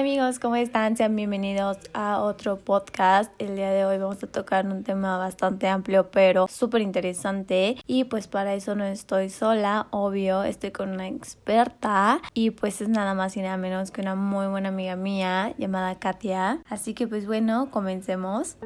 [0.00, 0.96] Amigos, ¿cómo están?
[0.96, 3.30] Sean bienvenidos a otro podcast.
[3.38, 8.04] El día de hoy vamos a tocar un tema bastante amplio pero súper interesante y
[8.04, 13.12] pues para eso no estoy sola, obvio, estoy con una experta y pues es nada
[13.12, 16.62] más y nada menos que una muy buena amiga mía llamada Katia.
[16.70, 18.56] Así que pues bueno, comencemos.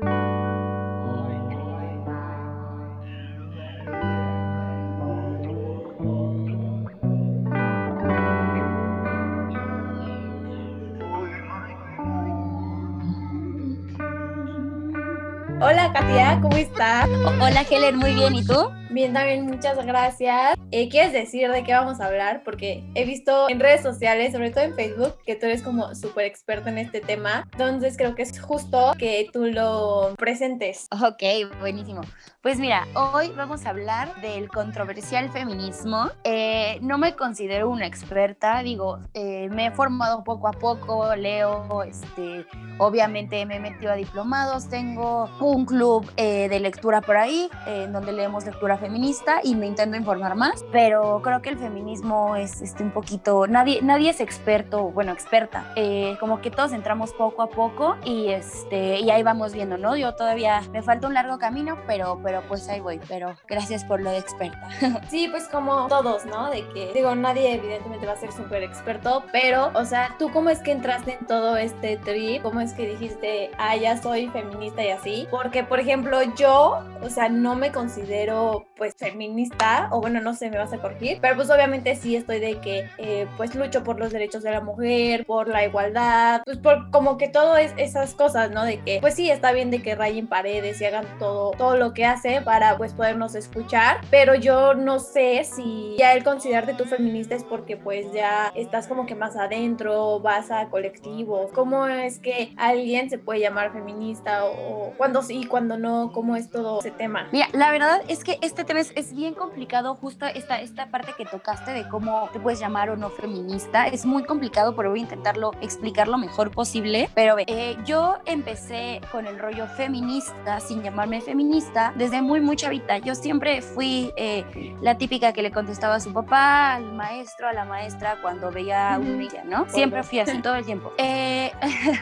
[15.74, 17.08] Hola Katia, ¿cómo estás?
[17.08, 18.70] Hola Helen, muy bien, ¿y tú?
[18.90, 20.54] Bien, también muchas gracias.
[20.70, 22.42] Eh, ¿Quieres decir de qué vamos a hablar?
[22.44, 26.26] Porque he visto en redes sociales, sobre todo en Facebook, que tú eres como súper
[26.26, 27.48] experta en este tema.
[27.50, 30.86] Entonces creo que es justo que tú lo presentes.
[30.92, 32.02] Ok, buenísimo.
[32.44, 36.10] Pues mira, hoy vamos a hablar del controversial feminismo.
[36.24, 41.82] Eh, no me considero una experta, digo, eh, me he formado poco a poco, leo,
[41.84, 42.44] este,
[42.76, 48.12] obviamente me he metido a diplomados, tengo un club de lectura por ahí, en donde
[48.12, 52.82] leemos lectura feminista y me intento informar más, pero creo que el feminismo es este,
[52.82, 57.48] un poquito, nadie, nadie es experto, bueno, experta, eh, como que todos entramos poco a
[57.48, 59.96] poco y, este, y ahí vamos viendo, ¿no?
[59.96, 64.10] Yo todavía me falta un largo camino, pero pues ahí voy, pero gracias por lo
[64.10, 64.68] de experta.
[65.08, 66.50] Sí, pues como todos, ¿no?
[66.50, 70.50] De que, digo, nadie evidentemente va a ser súper experto, pero, o sea, ¿tú cómo
[70.50, 72.42] es que entraste en todo este trip?
[72.42, 75.28] ¿Cómo es que dijiste, ah, ya soy feminista y así?
[75.30, 80.50] Porque, por ejemplo, yo, o sea, no me considero pues feminista, o bueno, no sé,
[80.50, 83.98] me vas a corregir, pero pues obviamente sí estoy de que eh, pues lucho por
[83.98, 88.14] los derechos de la mujer, por la igualdad, pues por como que todo es esas
[88.14, 88.64] cosas, ¿no?
[88.64, 91.94] De que pues sí está bien de que rayen paredes y hagan todo, todo lo
[91.94, 92.04] que
[92.44, 97.44] para pues podernos escuchar, pero yo no sé si ya el considerarte tú feminista es
[97.44, 103.10] porque pues ya estás como que más adentro, vas a colectivos, ¿cómo es que alguien
[103.10, 107.28] se puede llamar feminista o, cuando sí, cuando no, cómo es todo ese tema?
[107.30, 111.26] Mira, la verdad es que este tema es, bien complicado, justo esta, esta parte que
[111.26, 113.86] tocaste de cómo te puedes llamar o no feminista.
[113.86, 117.08] Es muy complicado, pero voy a intentarlo explicar lo mejor posible.
[117.14, 122.98] Pero eh, yo empecé con el rollo feminista, sin llamarme feminista, desde muy, muy chavita.
[122.98, 127.52] Yo siempre fui eh, la típica que le contestaba a su papá, al maestro, a
[127.52, 129.68] la maestra cuando veía un día, ¿no?
[129.68, 130.92] Siempre fui así todo el tiempo.
[131.06, 131.52] Eh,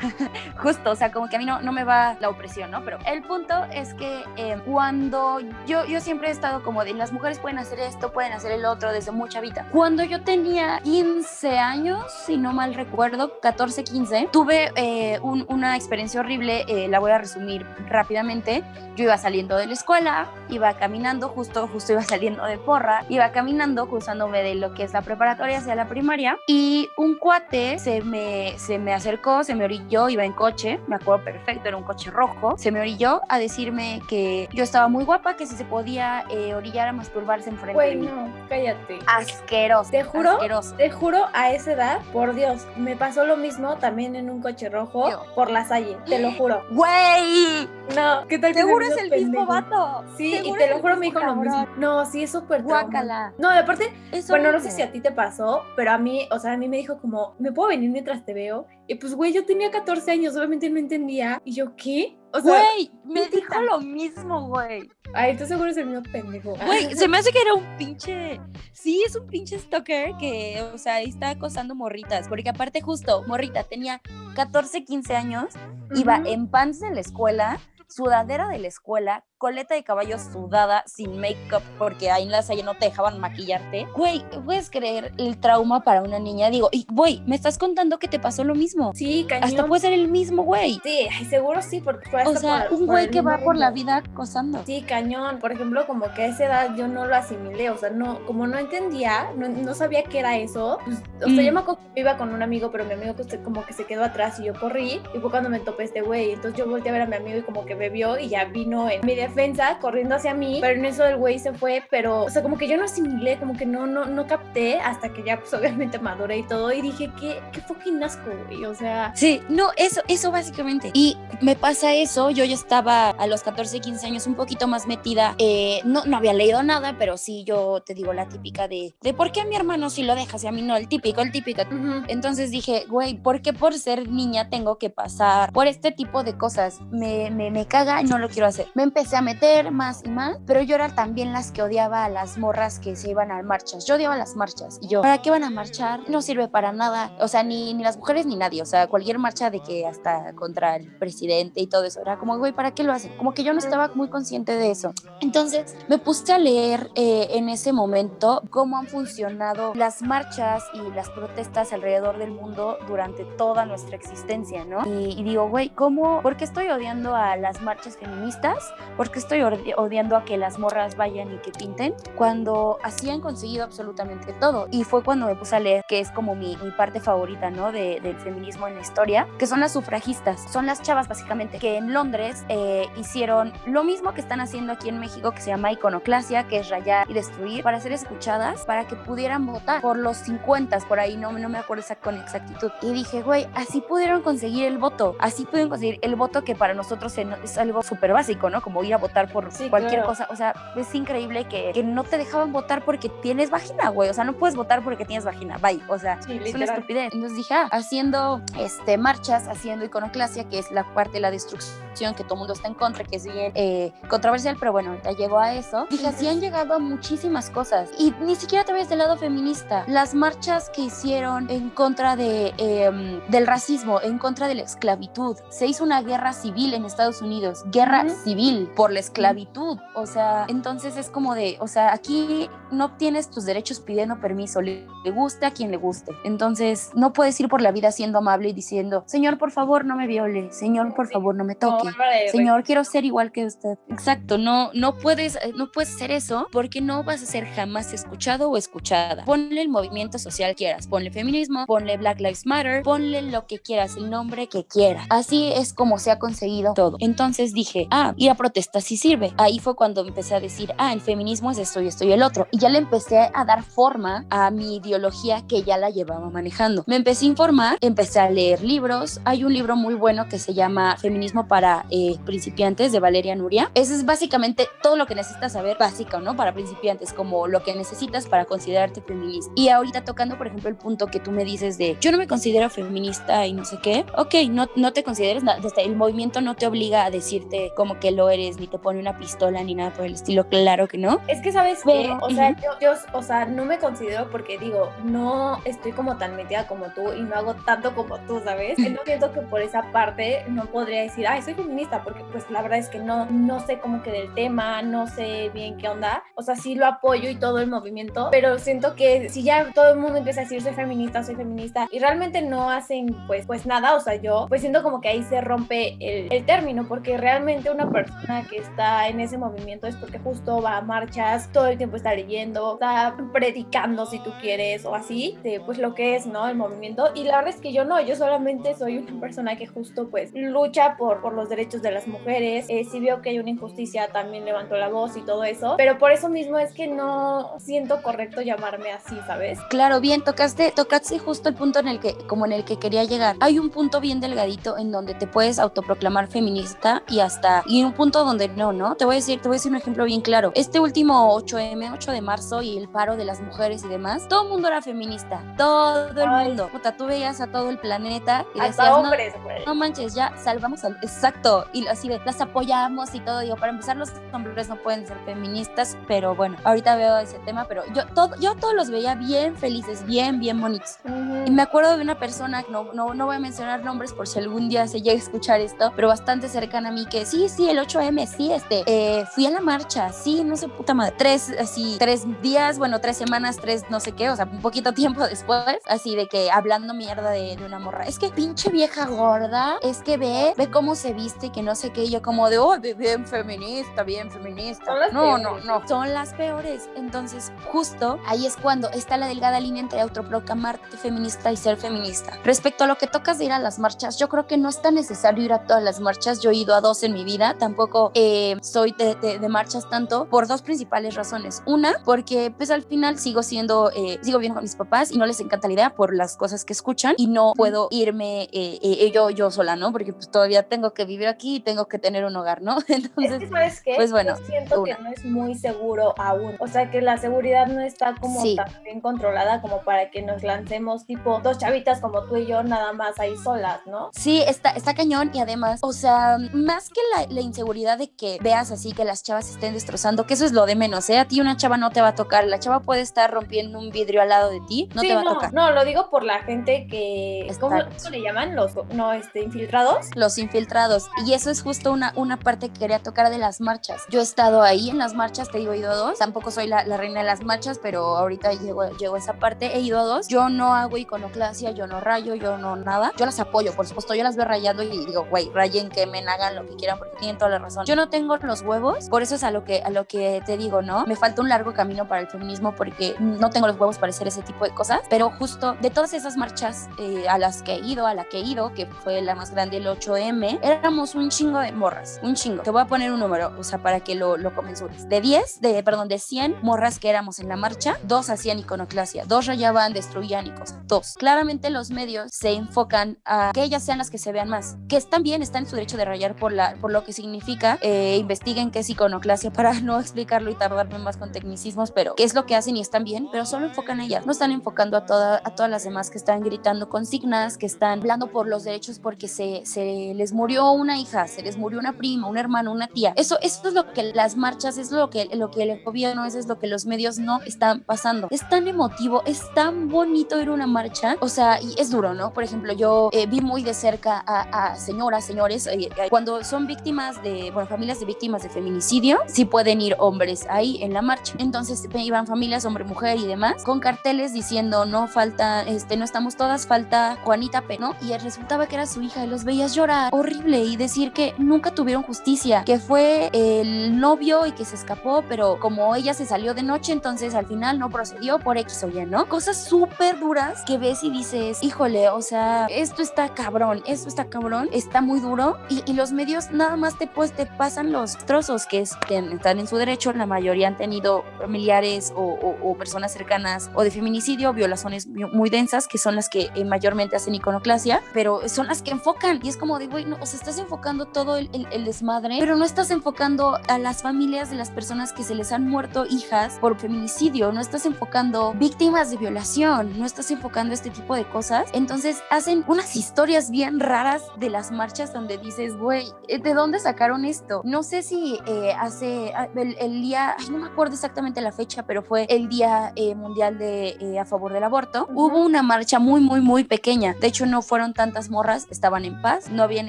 [0.58, 2.84] justo, o sea, como que a mí no, no me va la opresión, ¿no?
[2.84, 4.22] Pero el punto es que
[4.64, 8.52] cuando yo, yo siempre he estado como de las mujeres pueden hacer esto, pueden hacer
[8.52, 9.66] el otro desde mucha vida.
[9.72, 16.20] Cuando yo tenía 15 años, si no mal recuerdo, 14, 15, tuve eh, una experiencia
[16.20, 18.62] horrible, eh, la voy a resumir rápidamente.
[18.96, 20.01] Yo iba saliendo de la escuela,
[20.48, 24.92] iba caminando, justo, justo iba saliendo de porra, iba caminando, cruzándome de lo que es
[24.92, 29.64] la preparatoria hacia la primaria, y un cuate se me, se me acercó, se me
[29.64, 33.38] orilló, iba en coche, me acuerdo perfecto, era un coche rojo, se me orilló a
[33.38, 37.74] decirme que yo estaba muy guapa, que si se podía eh, orillar a masturbarse enfrente
[37.74, 38.98] Güey, no, cállate.
[39.06, 39.90] Asqueroso.
[39.90, 40.38] Te juro,
[40.76, 44.69] te juro, a esa edad, por Dios, me pasó lo mismo también en un coche
[44.69, 46.62] rojo por la salle, te lo juro.
[46.70, 47.69] Güey.
[47.94, 48.54] No, ¿qué tal?
[48.54, 49.81] Seguro es el mismo vato.
[50.16, 51.66] Sí, y te lo juro, me dijo lo mismo.
[51.76, 53.34] No, sí, es súper Guácala.
[53.38, 53.93] No, de aparte,
[54.28, 56.69] bueno, no sé si a ti te pasó, pero a mí, o sea, a mí
[56.69, 58.66] me dijo como, ¿me puedo venir mientras te veo?
[58.87, 61.41] Y pues, güey, yo tenía 14 años, obviamente no entendía.
[61.44, 62.19] Y yo, ¿qué?
[62.32, 64.88] O sea, güey, me dijo lo mismo, güey.
[65.15, 66.56] Ay, tú seguro es el mismo pendejo.
[66.66, 68.41] Güey, se me hace que era un pinche.
[68.72, 72.28] Sí, es un pinche stalker que, o sea, está acosando morritas.
[72.28, 74.00] Porque aparte, justo, morrita tenía
[74.34, 75.54] 14, 15 años,
[75.94, 81.20] iba en pants de la escuela, sudadera de la escuela, coleta de caballo sudada, sin
[81.20, 83.88] make-up, porque ahí en la salle no te dejaban maquillarte.
[83.97, 86.48] Güey, ¿puedes creer el trauma para una niña?
[86.48, 88.92] Digo, y güey, me estás contando que te pasó lo mismo.
[88.94, 89.48] Sí, cañón.
[89.48, 90.78] Hasta puede ser el mismo güey.
[90.84, 94.62] Sí, seguro sí, porque fue O sea, un güey que va por la vida acosando.
[94.64, 95.41] Sí, cañón.
[95.41, 98.47] Por ejemplo, como que a esa edad yo no lo asimilé, o sea, no, como
[98.47, 100.78] no entendía, no, sabía qué era eso.
[100.84, 101.64] Pues, o sea, yo mm.
[101.94, 104.54] me iba con un amigo, pero mi amigo como que se quedó atrás y yo
[104.54, 106.31] corrí, y fue cuando me topé este güey.
[106.31, 108.88] Entonces yo volteé a ver a mi amigo y como que bebió y ya vino
[108.88, 112.31] en mi defensa corriendo hacia mí, pero en eso el güey se fue, pero, o
[112.31, 115.38] sea, como que yo no asimilé, como que no, no, no capté hasta que ya,
[115.38, 119.12] pues, obviamente maduré y todo, y dije, qué, qué fucking asco, güey, o sea.
[119.17, 120.90] Sí, no, eso, eso básicamente.
[120.93, 124.87] Y me pasa eso, yo ya estaba a los 14, 15 años un poquito más
[124.87, 128.94] metida, eh, no, no había leído nada, pero sí yo te digo la típica de,
[129.00, 131.23] de por qué a mi hermano sí lo dejas y a mí no, el típico,
[131.23, 131.62] el típico.
[132.08, 136.37] Entonces dije, güey, ¿por qué por ser niña tengo que pasar por este tipo de
[136.37, 136.81] cosas?
[136.90, 138.67] Me, me, me caga y no lo quiero hacer.
[138.75, 142.08] Me empecé a meter más y más, pero yo era también las que odiaba a
[142.08, 143.86] las morras que se iban a marchas.
[143.86, 146.00] Yo odiaba las marchas y yo, ¿para qué van a marchar?
[146.08, 147.12] No sirve para nada.
[147.20, 148.62] O sea, ni, ni las mujeres ni nadie.
[148.62, 152.00] O sea, cualquier marcha de que hasta contra el presidente y todo eso.
[152.00, 153.16] Era como, güey, ¿para qué lo hacen?
[153.16, 154.92] Como que yo no estaba muy consciente de eso.
[155.20, 160.94] Entonces me puse a leer eh, en ese momento cómo han funcionado las marchas y
[160.94, 164.82] las protestas alrededor del mundo durante toda nuestra existencia, ¿no?
[164.86, 166.22] Y, y digo, güey, ¿cómo?
[166.22, 168.72] ¿Por qué estoy odiando a las marchas feministas?
[169.02, 171.93] ¿Por qué estoy odiando a que las morras vayan y que pinten?
[172.14, 174.69] Cuando así han conseguido absolutamente todo.
[174.70, 177.72] Y fue cuando me puse a leer, que es como mi, mi parte favorita, ¿no?
[177.72, 180.44] De, del feminismo en la historia, que son las sufragistas.
[180.52, 184.88] Son las chavas, básicamente, que en Londres eh, hicieron lo mismo que están haciendo aquí
[184.88, 188.87] en México, que se llama iconoclasia, que es rayar y destruir, para ser escuchadas, para
[188.87, 192.70] que pudieran votar por los 50, por ahí, no, no me acuerdo con exactitud.
[192.81, 196.72] Y dije, güey, así pudieron conseguir el voto, así pudieron conseguir el voto que para
[196.72, 198.62] nosotros es algo súper básico, ¿no?
[198.62, 200.26] Como ir a votar por cualquier cosa.
[200.30, 204.10] O sea, es increíble que, que, no te dejaban votar porque tienes vagina, güey.
[204.10, 205.58] O sea, no puedes votar porque tienes vagina.
[205.58, 205.82] Bye.
[205.88, 207.12] O sea, es una estupidez.
[207.12, 211.82] Entonces dije, ah, haciendo este, marchas, haciendo iconoclasia, que es la parte de la destrucción
[212.16, 215.12] que todo el mundo está en contra, que es bien eh, controversial, pero bueno, ya
[215.12, 215.86] llegó a eso.
[215.90, 217.90] Dije, así han llegado a muchísimas cosas.
[217.98, 219.84] Y ni siquiera te ves del lado feminista.
[219.86, 225.36] Las marchas que hicieron en contra de, em, del racismo, en contra de la esclavitud.
[225.50, 229.79] Se hizo una guerra civil en Estados Unidos, guerra civil por la esclavitud.
[229.94, 234.61] O sea, entonces es como de, o sea, aquí no obtienes tus derechos pidiendo permiso,
[234.61, 236.11] le, guste a quien le guste.
[236.25, 239.94] Entonces, no puedes ir por la vida siendo amable y diciendo, Señor, por favor, no
[239.94, 241.90] me viole, Señor, por favor, no me toque,
[242.32, 243.79] Señor, quiero ser igual que usted.
[243.88, 247.93] Exacto, no, no puedes, eh, no puedes hacer eso porque no vas a ser jamás
[247.93, 249.25] escuchado o escuchada.
[249.25, 253.61] Ponle el movimiento social que quieras, ponle feminismo, ponle Black Lives Matter, ponle lo que
[253.61, 255.06] quieras, el nombre que quieras.
[255.08, 256.96] Así es como se ha conseguido todo.
[256.99, 258.35] Entonces dije, ah, ir a
[258.72, 259.32] protestas sí sirve.
[259.36, 262.22] Ahí fue cuando empecé a decir, ah, el feminismo es esto y esto y el
[262.22, 262.48] otro.
[262.50, 266.84] Y ya le empecé a dar forma a mi ideología que ya la llevaba manejando.
[266.86, 269.20] Me empecé a informar, empecé a leer libros.
[269.24, 273.70] Hay un libro muy bueno que se llama Feminismo para eh, principiantes de Valeria Nuria.
[273.74, 276.36] Ese es básicamente todo lo que necesitas saber básico, ¿no?
[276.36, 279.52] Para principiantes, como lo que necesitas para considerarte feminista.
[279.54, 282.26] Y ahorita tocando, por ejemplo, el punto que tú me dices de yo no me
[282.26, 284.04] considero feminista y no sé qué.
[284.16, 285.42] Ok, no, no te consideres.
[285.76, 289.19] El movimiento no te obliga a decirte como que lo eres, ni te pone una
[289.19, 290.47] pistola, ni nada por el estilo.
[290.47, 291.20] Claro que no.
[291.26, 295.59] Es que, ¿sabes Pero, O sea, yo, o sea, no me considero porque digo, no
[295.64, 298.79] estoy como tan metida como tú y no hago tanto como tú, ¿sabes?
[298.79, 302.62] No siento que por esa parte no podría decir, ay, soy feminista, porque pues la
[302.62, 306.23] verdad es que no, no sé como que del tema, no sé bien qué onda.
[306.37, 309.93] O sea, sí lo apoyo y todo el movimiento, pero siento que si ya todo
[309.93, 313.67] el mundo empieza a decir soy feminista, soy feminista, y realmente no hacen pues, pues
[313.67, 317.17] nada, o sea, yo pues siento como que ahí se rompe el, el término, porque
[317.17, 321.69] realmente una persona que está en ese movimiento es porque justo va a marchas, todo
[321.69, 326.16] el tiempo está leyendo, está predicando si tú quieres o así, de pues lo que
[326.16, 326.46] es, ¿no?
[326.46, 327.08] El movimiento.
[327.14, 330.32] Y la verdad es que yo no, yo solamente soy una persona que justo pues
[330.34, 334.08] lucha por, por los derechos de las mujeres, eh, si veo que hay una injusticia
[334.08, 338.02] también levanto la voz y todo eso, pero por eso mismo es que no siento
[338.02, 339.58] correcto llamarme así, ¿sabes?
[339.70, 343.04] Claro, bien, tocaste, tocaste justo el punto en el que, como en el que quería
[343.04, 343.37] llegar.
[343.40, 347.93] Hay un punto bien delgadito en donde te puedes autoproclamar feminista y hasta, y un
[347.93, 348.94] punto donde no, ¿no?
[348.94, 350.52] Te voy a decir, te voy a decir un ejemplo bien claro.
[350.54, 354.44] Este último 8M, 8 de marzo y el paro de las mujeres y demás, todo
[354.44, 356.68] el mundo era feminista, todo el mundo.
[356.72, 360.84] Puta, tú veías a todo el planeta y decías, hombres, no, no, manches, ya salvamos
[360.84, 360.96] al...
[361.02, 363.40] Exacto, y así de, las apoyamos y todo.
[363.40, 367.66] Digo, para empezar, los hombres no pueden ser feministas, pero bueno, ahorita veo ese tema,
[367.66, 370.99] pero yo, todo, yo todos los veía bien felices, bien, bien bonitos.
[371.46, 374.38] Y me acuerdo de una persona, no, no, no voy a mencionar nombres por si
[374.38, 377.68] algún día se llega a escuchar esto, pero bastante cercana a mí, que sí, sí,
[377.68, 381.50] el 8M, sí, este, eh, fui a la marcha, sí, no sé, puta madre, tres,
[381.58, 385.26] así, tres días, bueno, tres semanas, tres, no sé qué, o sea, un poquito tiempo
[385.26, 389.78] después, así de que hablando mierda de, de una morra, es que pinche vieja gorda,
[389.82, 392.48] es que ve, ve cómo se viste y que no sé qué, y yo como
[392.48, 394.92] de, oh, bien feminista, bien feminista.
[395.12, 396.88] No, no, no, son las peores.
[396.96, 402.38] Entonces, justo ahí es cuando está la delgada línea entre autoproclamarte feminista y ser feminista.
[402.44, 404.80] Respecto a lo que tocas de ir a las marchas, yo creo que no es
[404.80, 406.40] tan necesario ir a todas las marchas.
[406.40, 408.22] Yo he ido a dos en mi vida, tampoco eh,
[408.62, 411.62] soy de, de, marchas tanto por dos principales razones.
[411.67, 415.26] Una, porque pues al final sigo siendo, eh, sigo viendo con mis papás y no
[415.26, 419.31] les encanta la idea por las cosas que escuchan y no puedo irme eh, yo,
[419.31, 419.93] yo sola, ¿no?
[419.93, 422.79] Porque pues todavía tengo que vivir aquí y tengo que tener un hogar, ¿no?
[422.88, 423.95] Entonces, ¿sabes qué?
[423.97, 426.57] pues bueno, yo siento que no es muy seguro aún.
[426.61, 430.43] O sea, que la seguridad no está como tan bien controlada como para que nos
[430.43, 434.11] lancemos tipo dos chavitas como tú y yo nada más ahí solas, ¿no?
[434.12, 438.38] Sí, está, está cañón y además, o sea, más que la, la inseguridad de que
[438.42, 441.18] veas así que las chavas estén destrozando, que eso es lo de menos, ¿eh?
[441.18, 443.90] A ti una chava no te va a tocar, la chava puede estar rompiendo un
[443.90, 445.52] vidrio al lado de ti, no te va a tocar.
[445.52, 448.56] No, lo digo por la gente que, ¿cómo, ¿cómo, le llaman?
[448.56, 450.06] Los, no, este, infiltrados.
[450.16, 451.09] Los infiltrados.
[451.25, 454.02] Y eso es justo una, una parte que quería tocar de las marchas.
[454.11, 456.18] Yo he estado ahí en las marchas, te digo, he ido a dos.
[456.18, 459.76] Tampoco soy la, la reina de las marchas, pero ahorita llego, llego a esa parte.
[459.76, 460.28] He ido a dos.
[460.28, 463.12] Yo no hago iconoclasia, yo no rayo, yo no nada.
[463.16, 464.14] Yo las apoyo, por supuesto.
[464.14, 467.38] Yo las veo rayando y digo, güey, rayen, quemen, hagan lo que quieran porque tienen
[467.38, 467.87] toda la razón.
[467.87, 470.56] Yo no tengo los huevos, por eso es a lo que, a lo que te
[470.56, 471.06] digo, ¿no?
[471.06, 474.28] Me falta un largo camino para el feminismo porque no tengo los huevos para hacer
[474.28, 475.00] ese tipo de cosas.
[475.08, 478.38] Pero justo de todas esas marchas eh, a las que he ido, a la que
[478.38, 482.34] he ido, que fue la más grande, el 8M, éramos un chingo de morras, un
[482.34, 482.62] chingo.
[482.62, 485.08] Te voy a poner un número, o sea, para que lo, lo comensures.
[485.08, 489.25] De 10, de, perdón, de 100 morras que éramos en la marcha, dos hacían iconoclasia,
[489.26, 490.78] dos rayaban, destruían y cosas.
[490.87, 491.14] Dos.
[491.18, 494.96] Claramente los medios se enfocan a que ellas sean las que se vean más, que
[494.96, 498.16] están bien, están en su derecho de rayar por, la, por lo que significa, eh,
[498.18, 502.34] investiguen qué es iconoclasia para no explicarlo y tardarme más con tecnicismos, pero qué es
[502.34, 505.06] lo que hacen y están bien, pero solo enfocan a ellas, no están enfocando a,
[505.06, 508.98] toda, a todas las demás que están gritando consignas, que están hablando por los derechos
[508.98, 512.88] porque se, se les murió una hija, se les murió una prima, un hermano, una
[512.88, 513.12] tía.
[513.16, 516.38] Eso, eso es lo que las marchas, es lo que, lo que el gobierno, eso
[516.38, 518.28] es lo que los medios no están pasando.
[518.30, 522.14] Es tan emotivo, es tan bonito ir a una marcha, o sea, y es duro,
[522.14, 522.32] ¿no?
[522.32, 526.66] Por ejemplo, yo eh, vi muy de cerca a, señoras, señores, eh, eh, cuando son
[526.66, 531.00] víctimas de, bueno, familias de víctimas de feminicidio, sí pueden ir hombres ahí en la
[531.00, 531.33] marcha.
[531.38, 536.37] Entonces iban familias, hombre, mujer y demás, con carteles diciendo, no falta, este, no estamos
[536.37, 537.95] todas, falta Juanita P, ¿no?
[538.02, 541.75] Y resultaba que era su hija y los veías llorar horrible y decir que nunca
[541.75, 546.52] tuvieron justicia, que fue el novio y que se escapó, pero como ella se salió
[546.52, 549.26] de noche, entonces al final no procedió por X o Y, ¿no?
[549.29, 554.26] Cosas súper duras que ves y dices, híjole, o sea, esto está cabrón, esto está
[554.26, 558.19] cabrón, está muy duro y, y los medios nada más te, pues, te pasan los
[558.19, 563.12] trozos que, es, que están en su derecho, la mayoría han tenido familiares o, personas
[563.12, 568.02] cercanas o de feminicidio, violaciones muy densas, que son las que eh, mayormente hacen iconoclasia,
[568.12, 571.04] pero son las que enfocan y es como de, güey, no, o sea, estás enfocando
[571.07, 575.12] todo el, el, el desmadre, pero no estás enfocando a las familias de las personas
[575.12, 580.04] que se les han muerto hijas por feminicidio, no estás enfocando víctimas de violación, no
[580.04, 581.71] estás enfocando este tipo de cosas.
[581.75, 586.81] Entonces hacen unas historias bien raras de las marchas donde dices, güey, eh, ¿de dónde
[586.81, 587.51] sacaron esto?
[587.64, 591.52] No sé si eh, hace ah, el, el, día, ay, no me acuerdo exactamente la
[591.52, 595.06] fecha, pero fue el Día eh, Mundial de eh, a favor del aborto.
[595.11, 595.26] Uh -huh.
[595.26, 597.14] Hubo una marcha muy, muy, muy pequeña.
[597.21, 599.88] De hecho, no fueron tantas morras, estaban en paz, no habían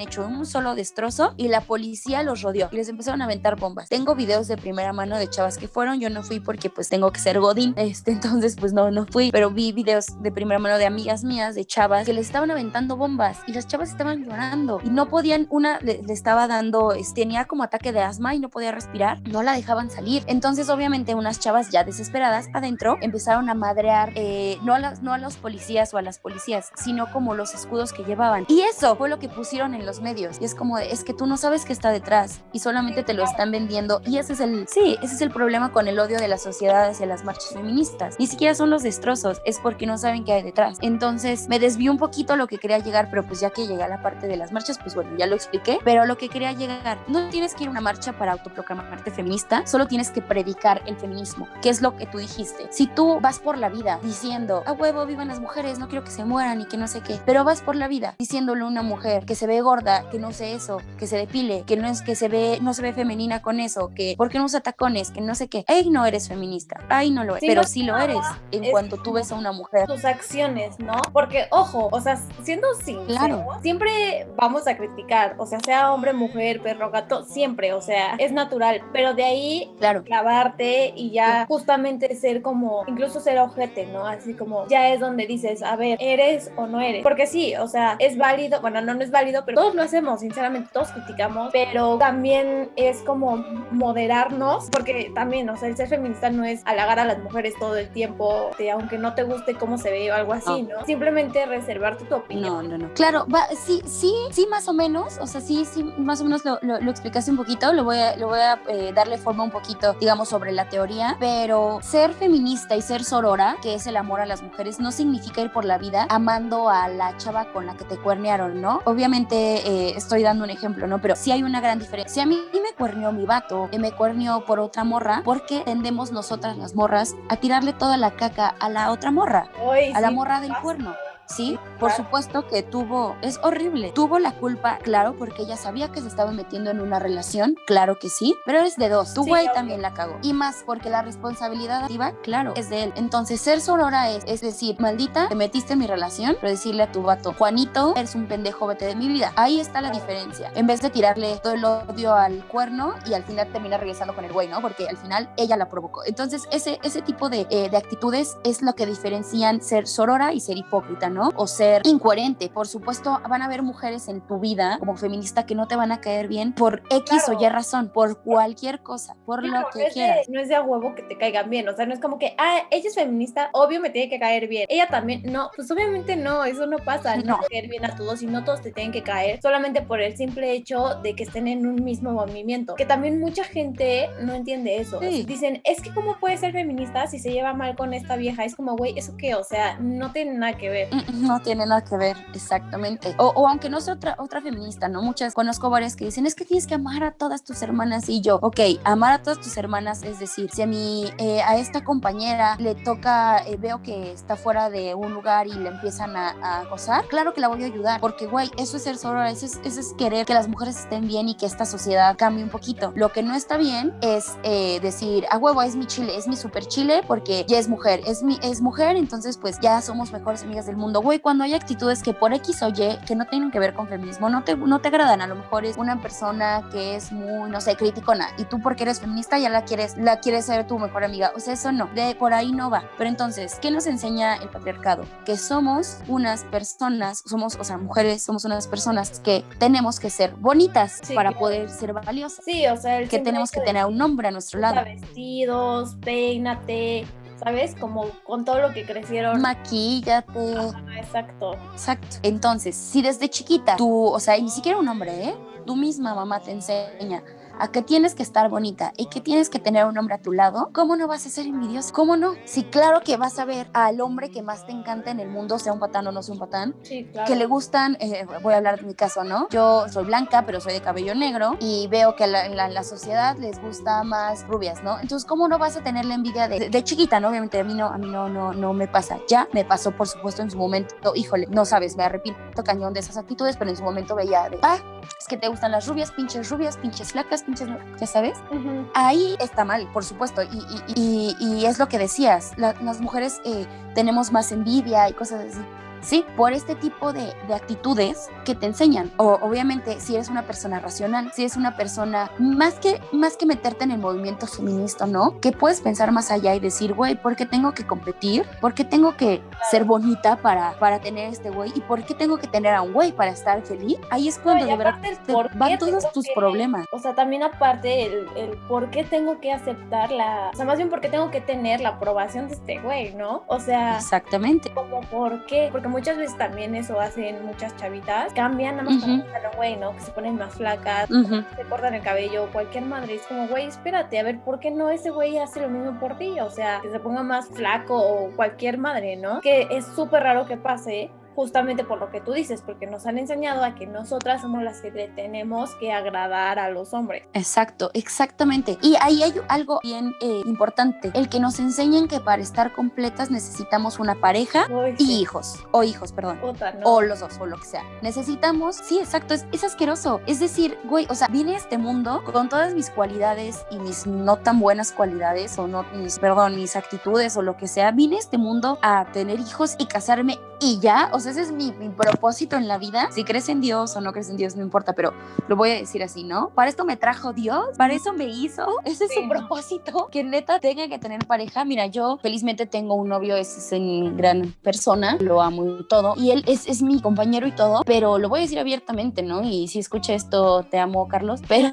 [0.00, 3.88] hecho un solo destrozo y la policía los rodeó y les empezaron a aventar bombas.
[3.88, 7.10] Tengo videos de primera mano de chavas que fueron, yo no fui porque pues tengo
[7.10, 10.78] que ser godín, este, entonces pues no, no fui, pero vi videos de primera mano
[10.78, 14.80] de amigas mías, de chavas que les estaban aventando bombas y las chavas estaban llorando
[14.84, 18.40] y no podían, una le, le estaba dando, este, tenía como ataque de asma y
[18.40, 20.24] no podía respirar, no la dejaban salir.
[20.26, 25.12] Entonces obviamente unas chavas ya desesperadas adentro empezaron a madrear, eh, no, a las, no
[25.12, 28.46] a los policías o a las policías, sino como los escudos que llevaban.
[28.48, 30.38] Y eso fue lo que pusieron en los medios.
[30.40, 33.14] Y es como, de, es que tú no sabes qué está detrás y solamente te
[33.14, 34.00] lo están vendiendo.
[34.04, 36.88] Y ese es el, sí, ese es el problema con el odio de la sociedad
[36.88, 38.16] hacia las marchas feministas.
[38.18, 40.78] Ni siquiera son los destrozos, es porque no saben qué hay detrás.
[40.80, 43.88] Entonces me desvió un poquito lo que quería llegar, pero pues ya que llegué a
[43.88, 45.78] la parte de las marchas, pues bueno, ya lo expliqué.
[45.84, 49.66] Pero lo que quería llegar, no tienes que ir a una marcha para autoproclamarte feminista,
[49.66, 52.68] solo tienes que predicar el feminismo, que es lo que tú dijiste.
[52.70, 56.10] Si tú vas por la vida diciendo, a huevo, vivan las mujeres, no quiero que
[56.10, 58.80] se mueran y que no sé qué, pero vas por la vida diciéndole a una
[58.80, 62.00] mujer que se ve gorda, que no sé eso, que se depile, que no es
[62.00, 65.20] que se ve, no se ve femenina con eso, que porque no usa tacones, que
[65.20, 67.82] no sé qué, ay, no eres feminista, ay, no lo eres, sí, pero no, sí
[67.82, 69.86] lo eres en cuanto tú ves a una mujer.
[69.86, 70.94] Tus acciones, ¿no?
[71.12, 73.46] Porque, ojo, o sea, siendo sinceros, claro.
[73.60, 78.32] siempre vamos a criticar, o sea, sea hombre, mujer, perro, gato, siempre, o sea, es
[78.32, 80.02] natural, pero de ahí, claro.
[80.04, 84.06] clavarte y ya justamente ser como, incluso ser ojete, ¿no?
[84.06, 87.02] Así como, ya es donde dices, a ver, ¿eres o no eres?
[87.02, 90.20] Porque sí, o sea, es válido, bueno, no, no es válido, pero todos lo hacemos,
[90.20, 93.36] sinceramente, todos criticamos, pero también es como
[93.70, 97.76] moderarnos, porque también, o sea, el ser feminista no es halagar a las mujeres todo
[97.76, 100.80] el tiempo, de, aunque no te guste cómo se ve o algo así, ¿no?
[100.80, 100.84] ¿no?
[100.84, 102.68] Simplemente reservarte tu opinión.
[102.68, 102.94] No, no, no.
[102.94, 106.44] Claro, va, sí, sí, sí, más o menos, o sea, sí, sí, más o menos
[106.44, 109.44] lo, lo, lo explicaste un poquito, lo voy a, lo voy a eh, darle forma
[109.44, 113.96] un poquito, digamos, sobre la teoría, pero ser feminista y ser sorora, que es el
[113.96, 117.66] amor a las mujeres, no significa ir por la vida amando a la chava con
[117.66, 118.80] la que te cuernearon, ¿no?
[118.84, 121.00] Obviamente eh, estoy dando un ejemplo, ¿no?
[121.00, 122.12] Pero sí hay una gran diferencia.
[122.12, 126.10] Si a mí me cuerneó mi vato, me cuerneó por otra morra, ¿por qué tendemos
[126.10, 129.46] nosotras las morras a tirarle toda la caca a la otra morra?
[129.64, 130.96] Oy, a la morra del cuerno?
[131.26, 136.00] Sí, por supuesto que tuvo, es horrible, tuvo la culpa, claro, porque ella sabía que
[136.00, 139.48] se estaba metiendo en una relación, claro que sí, pero es de dos, tu güey
[139.54, 140.18] también la cagó.
[140.22, 142.92] Y más porque la responsabilidad activa, claro, es de él.
[142.96, 146.92] Entonces, ser sorora es, es decir, maldita, te metiste en mi relación, pero decirle a
[146.92, 149.32] tu vato, Juanito, eres un pendejo, vete de mi vida.
[149.36, 150.50] Ahí está la diferencia.
[150.54, 154.24] En vez de tirarle todo el odio al cuerno y al final terminar regresando con
[154.24, 154.60] el güey, ¿no?
[154.60, 156.04] Porque al final ella la provocó.
[156.04, 160.40] Entonces, ese, ese tipo de, eh, de actitudes es lo que diferencian ser sorora y
[160.40, 161.30] ser hipócrita, ¿no?
[161.36, 162.48] O ser incoherente.
[162.48, 165.92] Por supuesto, van a haber mujeres en tu vida como feminista que no te van
[165.92, 170.28] a caer bien por X o Y razón, por cualquier cosa, por lo que quieras.
[170.28, 172.34] no es de a huevo que te caigan bien, o sea, no es como que,
[172.38, 174.66] ah, ella es feminista, obvio me tiene que caer bien.
[174.68, 178.22] Ella también, no, pues obviamente no, eso no pasa, no, no caer bien a todos
[178.22, 181.48] y no todos te tienen que caer solamente por el simple hecho de que estén
[181.48, 182.74] en un mismo movimiento.
[182.74, 184.98] Que también mucha gente no entiende eso.
[184.98, 188.44] Dicen, es que cómo puede ser feminista si se lleva mal con esta vieja.
[188.44, 189.34] Es como, güey, ¿eso qué?
[189.34, 190.88] O sea, no tiene nada que ver.
[190.92, 193.14] Mm, no tiene nada que ver, exactamente.
[193.18, 195.02] O, o aunque no sea otra, otra feminista, ¿no?
[195.02, 198.08] Muchas, conozco varias que dicen, es que tienes que amar a todas tus hermanas.
[198.08, 201.56] Y yo, ok, amar a todas tus hermanas, es decir, si a mi, eh, a
[201.56, 206.16] esta compañera le toca, eh, veo que está fuera de un lugar y le empiezan
[206.16, 209.22] a, a, acosar, claro que la voy a ayudar, porque, güey, eso es ser solo,
[209.24, 212.44] eso es, eso es querer que las mujeres estén bien y que esta sociedad cambie
[212.44, 212.92] un poquito.
[212.94, 216.36] Lo que no está bien es eh, decir, a huevo, es mi chile, es mi
[216.36, 220.42] super chile porque ya es mujer, es, mi, es mujer, entonces pues ya somos mejores
[220.42, 220.93] amigas del mundo.
[221.00, 223.88] Güey, cuando hay actitudes que por X o Y, que no tienen que ver con
[223.88, 227.50] feminismo, no te, no te agradan, a lo mejor es una persona que es muy,
[227.50, 230.78] no sé, criticona y tú porque eres feminista ya la quieres, la quieres ser tu
[230.78, 231.32] mejor amiga.
[231.36, 232.84] O sea, eso no, de por ahí no va.
[232.98, 235.04] Pero entonces, ¿qué nos enseña el patriarcado?
[235.24, 240.34] Que somos unas personas, somos, o sea, mujeres, somos unas personas que tenemos que ser
[240.34, 242.44] bonitas para poder ser valiosas.
[242.44, 244.84] Sí, o sea, que tenemos que tener un nombre a nuestro lado.
[244.84, 247.06] Vestidos, peínate,
[247.38, 247.74] ¿sabes?
[247.74, 249.40] Como con todo lo que crecieron.
[249.40, 250.52] Maquíllate.
[250.96, 251.54] exacto.
[251.72, 252.16] Exacto.
[252.22, 255.34] Entonces, si desde chiquita tú, o sea, y ni siquiera un hombre, ¿eh?
[255.66, 257.22] Tu misma mamá te enseña
[257.58, 260.32] a que tienes que estar bonita y que tienes que tener un hombre a tu
[260.32, 261.92] lado, ¿cómo no vas a ser envidiosa?
[261.92, 262.34] ¿Cómo no?
[262.44, 265.58] Si claro que vas a ver al hombre que más te encanta en el mundo,
[265.58, 267.26] sea un patán o no sea un patán, sí, claro.
[267.26, 269.48] que le gustan, eh, voy a hablar de mi caso, ¿no?
[269.50, 273.36] Yo soy blanca, pero soy de cabello negro y veo que la, la, la, sociedad
[273.38, 274.98] les gusta más rubias, ¿no?
[275.00, 277.28] Entonces, ¿cómo no vas a tener la envidia de, de, de, chiquita, ¿no?
[277.28, 279.18] Obviamente a mí no, a mí no, no, no me pasa.
[279.28, 283.00] Ya me pasó, por supuesto, en su momento, híjole, no sabes, me arrepiento cañón de
[283.00, 284.78] esas actitudes, pero en su momento veía de, ah,
[285.24, 287.66] es que te gustan las rubias, pinches rubias, pinches flacas, pinches,
[287.98, 288.36] ya sabes.
[288.50, 288.90] Uh -huh.
[288.92, 290.42] Ahí está mal, por supuesto.
[290.42, 290.58] Y,
[290.94, 295.14] y, y, y es lo que decías, la, las mujeres eh, tenemos más envidia y
[295.14, 295.64] cosas así.
[296.04, 296.24] ¿Sí?
[296.36, 299.10] Por este tipo de, de, actitudes que te enseñan.
[299.16, 303.46] O obviamente, si eres una persona racional, si eres una persona, más que, más que
[303.46, 305.40] meterte en el movimiento feminista, ¿no?
[305.40, 308.44] Que puedes pensar más allá y decir, güey, ¿por qué tengo que competir?
[308.60, 311.72] ¿Por qué tengo que ser bonita para, para tener este güey?
[311.74, 313.98] ¿Y por qué tengo que tener a un güey para estar feliz?
[314.10, 316.86] Ahí es cuando no, de verdad te van todos tus que, problemas.
[316.92, 320.76] O sea, también aparte el, el por qué tengo que aceptar la, o sea, más
[320.76, 323.44] bien por qué tengo que tener la aprobación de este güey, ¿no?
[323.46, 324.72] O sea, exactamente.
[324.72, 329.06] Como por qué, porque muchas veces también eso hacen muchas chavitas, cambian nada más uh
[329.06, 329.32] -huh.
[329.32, 329.94] para güey, ¿no?
[329.94, 331.44] Que se ponen más flacas, uh -huh.
[331.54, 333.14] se cortan el cabello, cualquier madre.
[333.14, 336.18] Es como, güey, espérate, a ver, ¿por qué no ese güey hace lo mismo por
[336.18, 336.40] ti?
[336.40, 339.40] O sea, que se ponga más flaco o cualquier madre, ¿no?
[339.40, 343.18] Que es súper raro que pase justamente por lo que tú dices, porque nos han
[343.18, 347.24] enseñado a que nosotras somos las que le tenemos que agradar a los hombres.
[347.32, 348.78] Exacto, exactamente.
[348.82, 353.30] Y ahí hay algo bien eh, importante, el que nos enseñen que para estar completas
[353.30, 355.20] necesitamos una pareja Uy, y sí.
[355.20, 356.86] hijos, o hijos, perdón, Puta, no.
[356.86, 357.82] o los dos, o lo que sea.
[358.02, 360.20] Necesitamos, sí, exacto, es, es asqueroso.
[360.26, 364.06] Es decir, güey, o sea, vine a este mundo con todas mis cualidades y mis
[364.06, 368.16] no tan buenas cualidades, o no, mis, perdón, mis actitudes, o lo que sea, vine
[368.16, 371.72] a este mundo a tener hijos y casarme y ya, o sea, ese es mi,
[371.72, 373.08] mi, propósito en la vida.
[373.12, 375.12] Si crees en Dios o no crees en Dios, no importa, pero
[375.48, 376.50] lo voy a decir así, ¿no?
[376.50, 378.66] Para esto me trajo Dios, para eso me hizo.
[378.84, 379.22] Ese es sí.
[379.22, 381.64] su propósito, que neta tenga que tener pareja.
[381.64, 386.14] Mira, yo felizmente tengo un novio, es, es una gran persona, lo amo y todo,
[386.16, 389.42] y él es, es, mi compañero y todo, pero lo voy a decir abiertamente, ¿no?
[389.42, 391.72] Y si escucha esto, te amo, Carlos, pero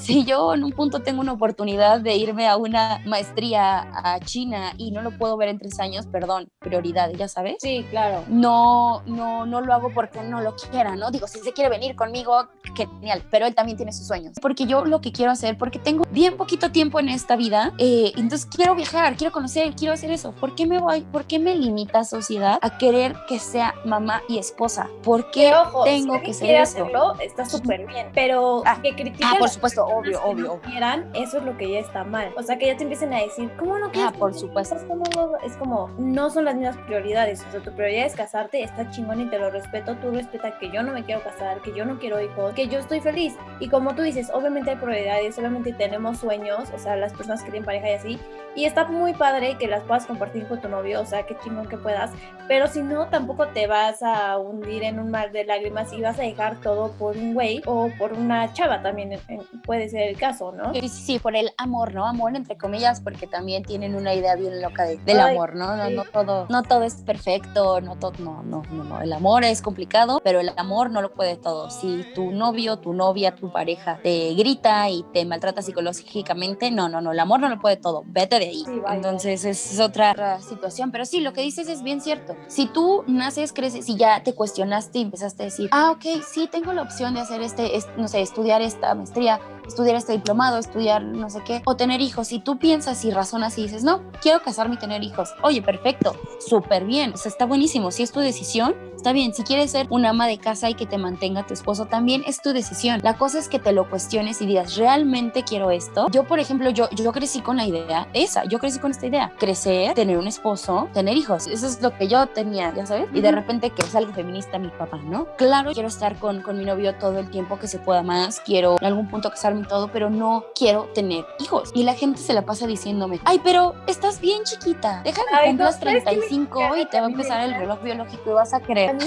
[0.00, 4.72] si yo en un punto tengo una oportunidad de irme a una maestría a China
[4.76, 7.56] y no lo puedo ver en tres años, perdón, prioridad, ¿ya sabes?
[7.60, 11.10] Sí, claro no, no, no lo hago porque no lo quiera, ¿no?
[11.10, 14.34] Digo, si se quiere venir conmigo, genial, pero él también tiene sus sueños.
[14.40, 18.12] Porque yo lo que quiero hacer, porque tengo bien poquito tiempo en esta vida, eh,
[18.16, 20.32] entonces quiero viajar, quiero conocer, quiero hacer eso.
[20.32, 24.38] ¿Por qué me voy, por qué me limita sociedad a querer que sea mamá y
[24.38, 24.88] esposa?
[25.02, 26.62] ¿Por qué ojo, tengo si que ser eso?
[26.62, 30.46] hacerlo, está súper bien, pero ah, que critiquen ah, por supuesto, obvio, que obvio.
[30.46, 32.32] No quieran, eso es lo que ya está mal.
[32.36, 34.12] O sea, que ya te empiecen a decir, ¿cómo no quieres?
[34.14, 34.76] Ah, por supuesto.
[34.76, 35.04] Es como,
[35.44, 37.44] es como, no son las mismas prioridades.
[37.48, 40.58] O sea, tu prioridad es casarte, está está chingón y te lo respeto, tú respeta
[40.58, 43.34] que yo no me quiero casar, que yo no quiero hijos, que yo estoy feliz.
[43.60, 47.50] Y como tú dices, obviamente hay prioridades, obviamente tenemos sueños, o sea, las personas que
[47.50, 48.18] tienen pareja y así,
[48.54, 51.68] y está muy padre que las puedas compartir con tu novio, o sea, qué chingón
[51.68, 52.10] que puedas,
[52.48, 56.18] pero si no, tampoco te vas a hundir en un mar de lágrimas y vas
[56.18, 59.18] a dejar todo por un güey o por una chava también
[59.64, 60.72] puede ser el caso, ¿no?
[60.74, 62.06] Sí, sí, por el amor, ¿no?
[62.06, 65.76] Amor entre comillas, porque también tienen una idea bien loca del amor, ¿no?
[65.76, 69.44] No, no, todo, no todo es perfecto, no todo, no, no, no, no, el amor
[69.44, 71.70] es complicado, pero el amor no lo puede todo.
[71.70, 77.00] Si tu novio, tu novia, tu pareja te grita y te maltrata psicológicamente, no, no,
[77.00, 78.64] no, el amor no lo puede todo, vete de ahí.
[78.90, 82.36] Entonces es otra, situación, pero sí, lo que dices es bien cierto.
[82.48, 86.48] Si tú naces, creces y ya te cuestionaste y empezaste a decir, ah, ok, sí,
[86.50, 91.02] tengo la opción de hacer este, no sé, estudiar esta maestría, estudiar este diplomado, estudiar
[91.02, 92.28] no sé qué, o tener hijos.
[92.28, 96.14] Si tú piensas y razonas y dices, no, quiero casarme y tener hijos, oye, perfecto,
[96.40, 97.90] súper bien, o sea, está buenísimo.
[97.90, 98.51] Si es tu decisión,
[98.96, 99.34] está bien.
[99.34, 102.40] Si quieres ser una ama de casa y que te mantenga tu esposo, también es
[102.40, 103.00] tu decisión.
[103.02, 106.08] La cosa es que te lo cuestiones y digas, ¿realmente quiero esto?
[106.10, 109.32] Yo, por ejemplo, yo, yo crecí con la idea esa, yo crecí con esta idea,
[109.38, 111.46] crecer, tener un esposo, tener hijos.
[111.46, 113.08] Eso es lo que yo tenía, ya sabes.
[113.12, 115.26] Y de repente que es algo feminista mi papá, ¿no?
[115.36, 118.76] Claro, quiero estar con, con mi novio todo el tiempo que se pueda más, quiero
[118.80, 121.70] en algún punto casarme y todo, pero no quiero tener hijos.
[121.74, 125.80] Y la gente se la pasa diciéndome, ay, pero estás bien chiquita, deja que cumplas
[125.80, 128.90] 35 y te va a empezar el reloj biológico vas a querer.
[128.90, 129.04] A mí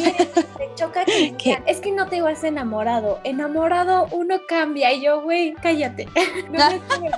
[0.58, 5.54] me choca que es que no te vas enamorado, enamorado uno cambia y yo, güey,
[5.62, 6.08] cállate.
[6.52, 6.70] No
[7.02, 7.12] me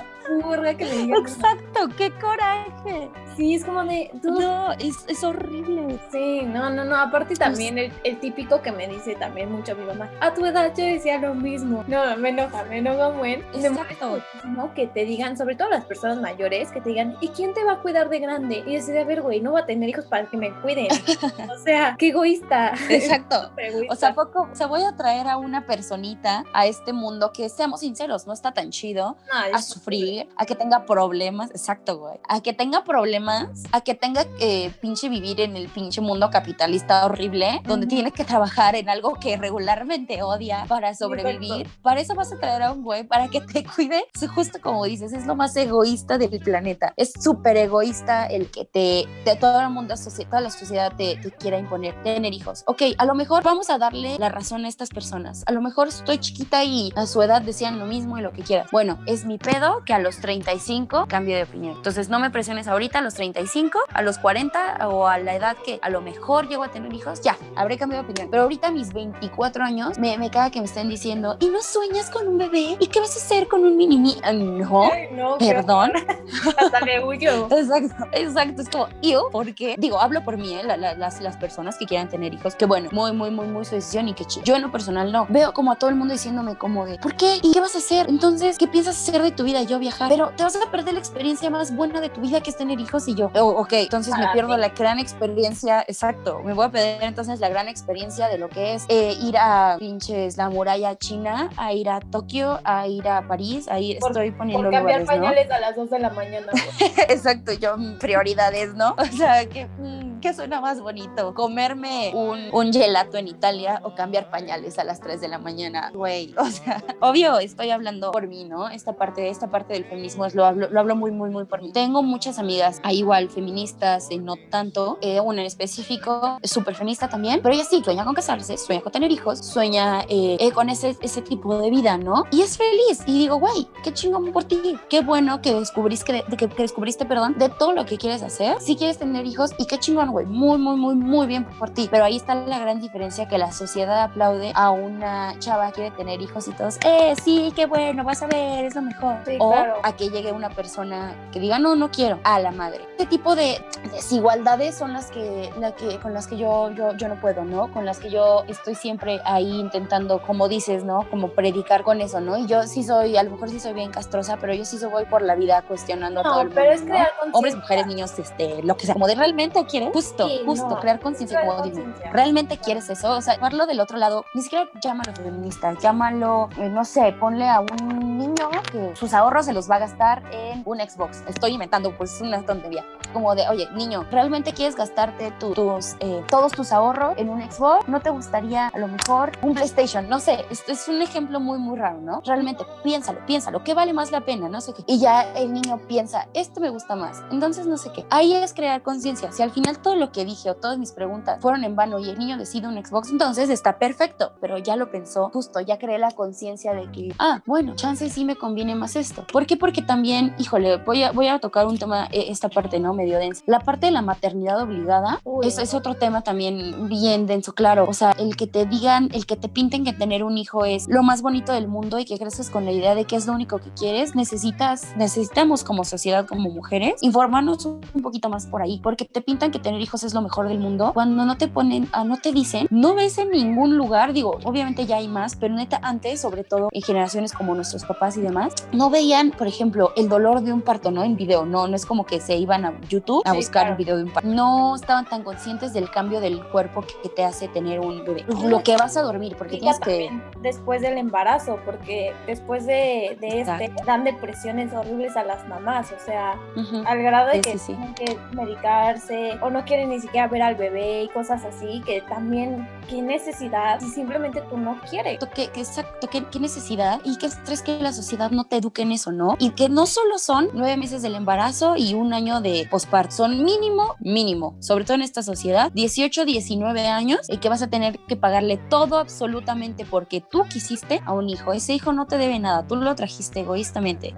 [0.76, 1.20] que le digan.
[1.20, 3.10] Exacto, qué coraje.
[3.36, 4.10] Sí, es como de.
[4.22, 5.98] No, es, horrible.
[6.10, 6.96] Sí, no, no, no.
[6.96, 10.10] Aparte también el, el, típico que me dice también mucho mi mamá.
[10.20, 11.84] A tu edad yo decía lo mismo.
[11.86, 13.32] No, me enoja, me enoja muy.
[13.54, 14.20] Exacto.
[14.44, 14.74] ¿no?
[14.74, 17.74] Que te digan, sobre todo las personas mayores, que te digan, ¿y quién te va
[17.74, 18.64] a cuidar de grande?
[18.66, 20.88] Y decir, a ver, güey, no voy a tener hijos para que me cuiden.
[21.50, 22.74] o sea, qué egoísta.
[22.88, 23.50] Exacto.
[23.88, 27.48] o sea, poco, o sea, voy a traer a una personita a este mundo que,
[27.48, 32.40] seamos sinceros, no está tan chido a sufrir a que tenga problemas, exacto, güey, a
[32.40, 37.60] que tenga problemas, a que tenga que pinche vivir en el pinche mundo capitalista horrible,
[37.64, 41.68] donde tiene que trabajar en algo que regularmente odia para sobrevivir.
[41.82, 44.04] Para eso vas a traer a un güey, para que te cuide.
[44.34, 46.92] Justo como dices, es lo más egoísta del planeta.
[46.96, 49.94] Es súper egoísta el que te, de todo el mundo,
[50.28, 52.64] toda la sociedad te, te quiera imponer tener hijos.
[52.66, 55.44] Ok, a lo mejor vamos a darle la razón a estas personas.
[55.46, 58.42] A lo mejor estoy chiquita y a su edad decían lo mismo y lo que
[58.42, 58.68] quieras.
[58.72, 61.76] Bueno, es mi pedo que a los 35 cambio de opinión.
[61.76, 65.56] Entonces no me presiones ahorita a los 35, a los 40 o a la edad
[65.64, 68.30] que a lo mejor llego a tener hijos, ya, habré cambiado de opinión.
[68.30, 71.62] Pero ahorita a mis 24 años me, me caga que me estén diciendo, ¿y no
[71.62, 72.76] sueñas con un bebé?
[72.80, 74.16] ¿Y qué vas a hacer con un mini mini?
[74.22, 75.92] Ah, no, no, perdón.
[76.56, 77.48] Hasta me huyo.
[77.50, 78.62] exacto, exacto.
[78.62, 80.62] Es como, yo, porque, digo, hablo por mí, ¿eh?
[80.64, 84.08] las, las personas que quieran tener hijos, que bueno, muy, muy, muy, muy su decisión
[84.08, 85.26] y que yo en lo personal no.
[85.28, 87.38] Veo como a todo el mundo diciéndome como de, ¿por qué?
[87.42, 88.06] ¿Y qué vas a hacer?
[88.08, 89.62] Entonces, ¿qué piensas hacer de tu vida?
[89.62, 92.50] Yo viajar pero te vas a perder la experiencia más buena de tu vida que
[92.50, 96.52] es tener hijos y yo, oh, ok, entonces me pierdo la gran experiencia, exacto, me
[96.52, 100.36] voy a perder entonces la gran experiencia de lo que es eh, ir a pinches
[100.36, 104.72] la muralla china, a ir a Tokio, a ir a París, ahí estoy poniendo por
[104.72, 106.52] cambiar pañales a las 2 de la mañana.
[107.08, 108.94] exacto, yo prioridades, ¿no?
[109.08, 109.66] O sea, que...
[109.78, 111.32] Mm, ¿Qué suena más bonito?
[111.32, 115.90] ¿Comerme un, un gelato en Italia o cambiar pañales a las 3 de la mañana?
[115.94, 118.68] Güey, o sea, obvio, estoy hablando por mí, ¿no?
[118.68, 121.62] Esta parte, esta parte del feminismo es, lo, hablo, lo hablo muy, muy, muy por
[121.62, 121.72] mí.
[121.72, 127.54] Tengo muchas amigas, igual feministas, no tanto, eh, una en específico, súper feminista también, pero
[127.54, 131.22] ella sí sueña con casarse, sueña con tener hijos, sueña eh, eh, con ese, ese
[131.22, 132.24] tipo de vida, ¿no?
[132.30, 133.02] Y es feliz.
[133.06, 134.76] Y digo, güey, qué chingón por ti.
[134.88, 138.60] Qué bueno que descubriste, que, que, que descubriste, perdón, de todo lo que quieres hacer.
[138.60, 140.24] Si quieres tener hijos y qué chingón muy,
[140.58, 141.88] muy, muy, muy bien por ti.
[141.90, 145.90] Pero ahí está la gran diferencia que la sociedad aplaude a una chava que quiere
[145.92, 149.16] tener hijos y todos, eh, sí, qué bueno, vas a ver, es lo mejor.
[149.38, 152.80] o a que llegue una persona que diga, no, no quiero, a la madre.
[152.90, 157.08] Este tipo de desigualdades son las que, la que con las que yo, yo, yo
[157.08, 157.72] no puedo, ¿no?
[157.72, 161.08] Con las que yo estoy siempre ahí intentando, como dices, ¿no?
[161.10, 162.36] Como predicar con eso, ¿no?
[162.38, 165.04] Y yo sí soy, a lo mejor sí soy bien castrosa, pero yo sí voy
[165.04, 166.60] por la vida cuestionando a todo el mundo.
[166.60, 168.94] Pero es crear Hombres, mujeres, niños, este, lo que sea.
[168.94, 173.10] Como de realmente quieren, justo, justo, crear conciencia, como digo, ¿realmente quieres eso?
[173.12, 177.48] O sea, verlo del otro lado, ni siquiera llámalo feminista, llámalo, eh, no sé, ponle
[177.48, 181.24] a un niño que sus ahorros se los va a gastar en un Xbox.
[181.26, 182.84] Estoy inventando, pues es una tontería.
[183.12, 187.88] Como de, oye, niño, ¿realmente quieres gastarte tus, eh, todos tus ahorros en un Xbox?
[187.88, 190.08] ¿No te gustaría a lo mejor un PlayStation?
[190.08, 192.20] No sé, esto es un ejemplo muy, muy raro, ¿no?
[192.24, 194.48] Realmente, piénsalo, piénsalo, ¿qué vale más la pena?
[194.48, 194.82] No sé qué.
[194.86, 197.22] Y ya el niño piensa, esto me gusta más.
[197.30, 198.04] Entonces, no sé qué.
[198.10, 199.32] Ahí es crear conciencia.
[199.32, 202.10] Si al final todo lo que dije o todas mis preguntas fueron en vano y
[202.10, 205.98] el niño decide un Xbox, entonces está perfecto, pero ya lo pensó, justo ya creé
[205.98, 209.26] la conciencia de que, ah, bueno, chance sí me conviene más esto.
[209.32, 209.56] ¿Por qué?
[209.56, 212.94] Porque también, híjole, voy a, voy a tocar un tema, eh, esta parte, ¿no?
[212.94, 213.42] Medio densa.
[213.46, 217.86] La parte de la maternidad obligada, eso es otro tema también bien denso, claro.
[217.88, 220.86] O sea, el que te digan, el que te pinten que tener un hijo es
[220.88, 223.32] lo más bonito del mundo y que creces con la idea de que es lo
[223.32, 228.78] único que quieres, necesitas, necesitamos como sociedad, como mujeres, informarnos un poquito más por ahí,
[228.82, 231.88] porque te pintan que tener hijos es lo mejor del mundo, cuando no te ponen,
[231.92, 235.54] ah, no te dicen, no ves en ningún lugar, digo, obviamente ya hay más, pero
[235.54, 239.92] neta, antes, sobre todo en generaciones como nuestros papás y demás, no veían, por ejemplo,
[239.96, 241.04] el dolor de un parto, ¿no?
[241.04, 243.96] En video, no, no es como que se iban a YouTube a buscar un video
[243.96, 244.28] de un parto.
[244.28, 248.24] No estaban tan conscientes del cambio del cuerpo que, te hace tener un bebé.
[248.44, 250.10] Lo que vas a dormir, porque tienes que...
[250.42, 256.04] Después del embarazo, porque después de, de este dan depresiones horribles a las mamás, o
[256.04, 256.38] sea,
[256.84, 261.04] al grado de que tienen que medicarse o no quieren ni siquiera ver al bebé
[261.04, 265.18] y cosas así, que también, qué necesidad si simplemente tú no quieres.
[265.34, 267.00] ¿Qué, qué exacto, qué, qué necesidad?
[267.04, 269.27] ¿Y qué crees que la sociedad no te eduque en eso, no?
[269.38, 273.44] Y que no solo son nueve meses del embarazo y un año de posparto, son
[273.44, 277.98] mínimo, mínimo, sobre todo en esta sociedad, 18, 19 años y que vas a tener
[278.00, 281.52] que pagarle todo absolutamente porque tú quisiste a un hijo.
[281.52, 284.14] Ese hijo no te debe nada, tú lo trajiste egoístamente.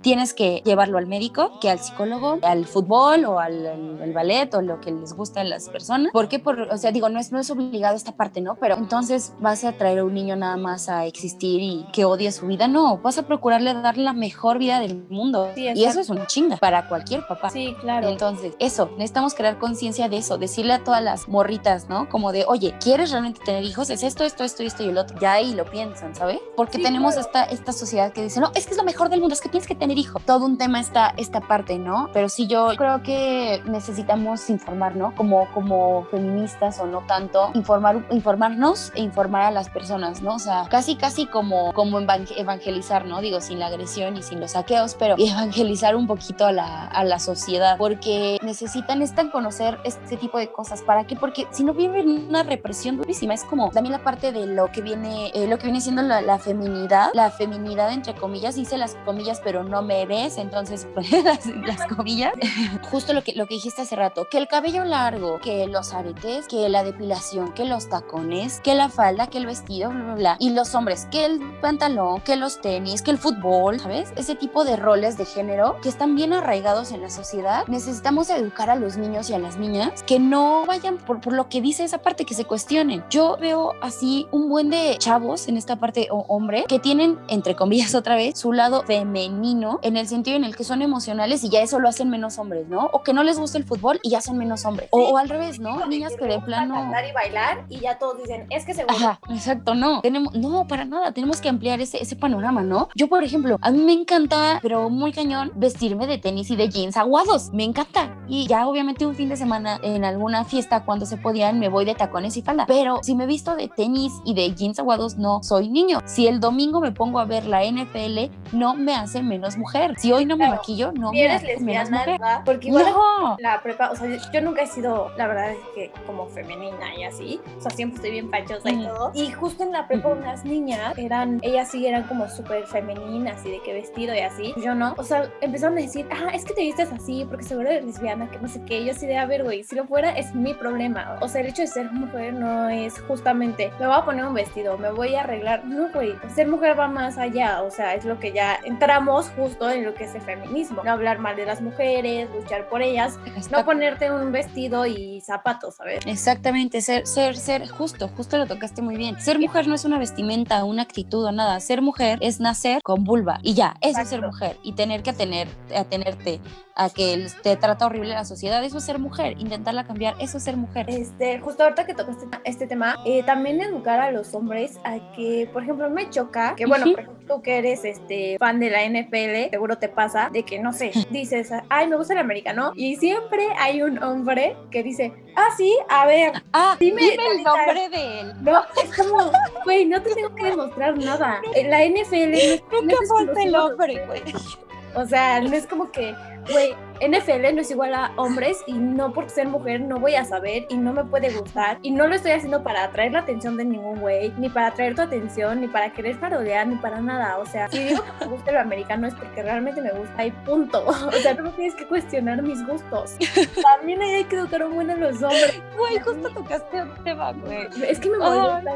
[0.00, 4.80] Tienes que llevarlo al médico, que al psicólogo, al fútbol o al, ballet o lo
[4.80, 6.10] que les gusta a las personas.
[6.12, 8.56] porque Por, o sea, digo, no es, no es obligado esta parte, ¿no?
[8.56, 12.32] Pero entonces vas a traer a un niño nada más a existir y que odie
[12.32, 12.68] su vida.
[12.68, 15.50] No, vas a procurarle dar la mejor vida del mundo.
[15.56, 17.50] y eso es una chinga para cualquier papá.
[17.50, 18.08] Sí, claro.
[18.08, 22.08] Entonces, eso, necesitamos crear conciencia de eso, decirle a todas las morritas, ¿no?
[22.08, 23.90] Como de, oye, ¿quieres realmente tener hijos?
[23.90, 25.18] Es esto, esto, esto, esto y el otro.
[25.18, 26.38] Ya ahí lo piensan, ¿sabes?
[26.56, 29.34] Porque tenemos esta, esta sociedad que dice, no, es que es lo mejor del mundo,
[29.34, 30.22] es que tienes que tener hijos.
[30.24, 32.10] Todo un tema está esta parte, ¿no?
[32.12, 35.14] Pero sí, yo creo que necesitamos informar, ¿no?
[35.14, 40.34] Como, como feministas o no tanto, informar, informarnos e informar a las personas, ¿no?
[40.34, 43.20] O sea, casi, casi como, como evangelizar, ¿no?
[43.20, 47.04] Digo, sin la agresión y sin los saqueos, pero evangelizar un poquito a la, a
[47.04, 50.82] la sociedad, porque necesitan, necesitan conocer este tipo de cosas.
[50.82, 51.16] ¿Para qué?
[51.16, 54.82] Porque si no viven una represión durísima, es como también la parte de lo que
[54.82, 58.96] viene, eh, lo que viene siendo la, la, feminidad, la feminidad entre comillas, dice las
[59.04, 62.32] comillas, pero no me ves, entonces pues, las, las, comillas,
[62.90, 66.48] justo lo que, lo que dijiste hace rato, que el cabello largo, que los aretes,
[66.48, 70.36] que la depilación, que los tacones, que la falda, que el vestido, bla, bla, bla,
[70.40, 74.12] y los hombres, que el pantalón, que los tenis, que el fútbol, ¿sabes?
[74.32, 77.66] Ese tipo de roles de género que están bien arraigados en la sociedad.
[77.68, 81.50] Necesitamos educar a los niños y a las niñas que no vayan por, por lo
[81.50, 83.04] que dice esa parte, que se cuestionen.
[83.10, 87.54] Yo veo así un buen de chavos en esta parte o hombre que tienen, entre
[87.54, 91.50] comillas otra vez, su lado femenino en el sentido en el que son emocionales y
[91.50, 92.88] ya eso lo hacen menos hombres, ¿no?
[92.94, 94.88] O que no les gusta el fútbol y ya son menos hombres.
[94.92, 95.84] o, al revés, ¿no?
[95.88, 96.72] Niñas que de plano...
[96.72, 100.00] Cantar y bailar y ya todos dicen, es que se Ajá, exacto, no.
[100.00, 101.12] Tenemos, no, para nada.
[101.12, 102.88] Tenemos que ampliar ese, ese panorama, ¿no?
[102.94, 104.11] Yo, por ejemplo, a mí me encanta,
[104.60, 107.50] pero muy cañón, vestirme de tenis y de jeans aguados.
[107.52, 108.16] Me encanta.
[108.28, 111.84] Y ya obviamente un fin de semana en alguna fiesta cuando se podían me voy
[111.84, 112.66] de tacones y falda.
[112.66, 116.00] Pero si me visto de tenis y de jeans aguados, no soy niño.
[116.04, 119.94] Si el domingo me pongo a ver la NFL, no me hace menos mujer.
[119.98, 122.20] Si hoy no me maquillo, no me hace menos mujer.
[122.44, 123.36] Porque igual no.
[123.38, 127.04] la prepa, o sea, yo nunca he sido, la verdad es que como femenina y
[127.04, 127.40] así.
[127.58, 129.10] O sea, siempre estoy bien pachosa y todo.
[129.14, 133.50] Y justo en la prepa unas niñas eran, ellas sí eran como súper femeninas y
[133.50, 133.72] de qué
[134.02, 134.54] vestido y así.
[134.62, 134.94] Yo no.
[134.96, 138.30] O sea, empezaron a decir, ah, es que te vistes así porque seguro eres lesbiana,
[138.30, 138.84] que no sé qué.
[138.84, 141.18] yo así de, a ver, güey, si lo fuera es mi problema.
[141.20, 144.34] O sea, el hecho de ser mujer no es justamente, me voy a poner un
[144.34, 145.64] vestido, me voy a arreglar.
[145.64, 147.62] No, güey, ser mujer va más allá.
[147.62, 150.82] O sea, es lo que ya entramos justo en lo que es el feminismo.
[150.84, 153.18] No hablar mal de las mujeres, luchar por ellas,
[153.50, 156.06] no ponerte un vestido y zapatos, ¿sabes?
[156.06, 159.20] Exactamente, ser, ser, ser, justo, justo lo tocaste muy bien.
[159.20, 161.58] Ser mujer no es una vestimenta, una actitud o nada.
[161.60, 164.58] Ser mujer es nacer con vulva y ya, eso es ser mujer.
[164.62, 166.40] Y tener que atener, atenerte
[166.74, 169.36] a que te trata horrible la sociedad, eso es ser mujer.
[169.38, 170.86] Intentarla cambiar, eso es ser mujer.
[170.88, 175.48] Este, justo ahorita que tocaste este tema, eh, también educar a los hombres a que,
[175.52, 176.86] por ejemplo, me choca que, bueno,
[177.26, 180.92] tú que eres este fan de la NFL, seguro te pasa de que, no sé,
[181.10, 185.76] dices, ay, me gusta el americano, y siempre hay un hombre que dice, ah, sí,
[185.88, 188.32] a ver, ah, dime, el nombre de él.
[188.42, 189.30] No, es como,
[189.64, 191.40] güey, no te tengo que demostrar nada.
[191.64, 193.81] La NFL no, nunca falta el hombre,
[194.94, 196.14] O sea, no es como que,
[196.50, 200.24] güey, NFL no es igual a hombres y no por ser mujer no voy a
[200.24, 203.56] saber y no me puede gustar y no lo estoy haciendo para atraer la atención
[203.56, 207.38] de ningún güey, ni para atraer tu atención, ni para querer parodear, ni para nada.
[207.38, 210.30] O sea, si digo que me gusta el americano es porque realmente me gusta y
[210.30, 210.84] punto.
[211.12, 213.16] O sea, no tienes que cuestionar mis gustos.
[213.62, 215.60] También hay que educar un a los hombres.
[215.76, 217.68] Güey, justo tocaste un tema, güey.
[217.86, 218.74] Es que me molesta.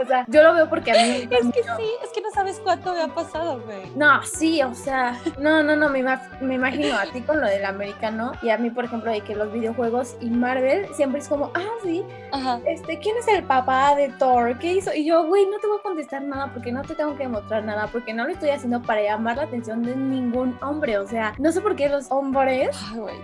[0.00, 1.28] O sea, yo lo veo porque a mí.
[1.30, 3.90] Es que sí, es que no sabes cuánto me ha pasado, güey.
[3.96, 6.02] No, sí, o sea, no, no, no, me,
[6.40, 9.34] me imagino a ti con lo del americano y a mí, por ejemplo, de que
[9.34, 12.60] los videojuegos y Marvel siempre es como, ah, sí, Ajá.
[12.66, 14.58] este, ¿quién es el papá de Thor?
[14.58, 14.92] ¿Qué hizo?
[14.94, 17.64] Y yo, güey, no te voy a contestar nada porque no te tengo que demostrar
[17.64, 21.34] nada, porque no lo estoy haciendo para llamar la atención de ningún hombre, o sea,
[21.38, 22.76] no sé por qué los hombres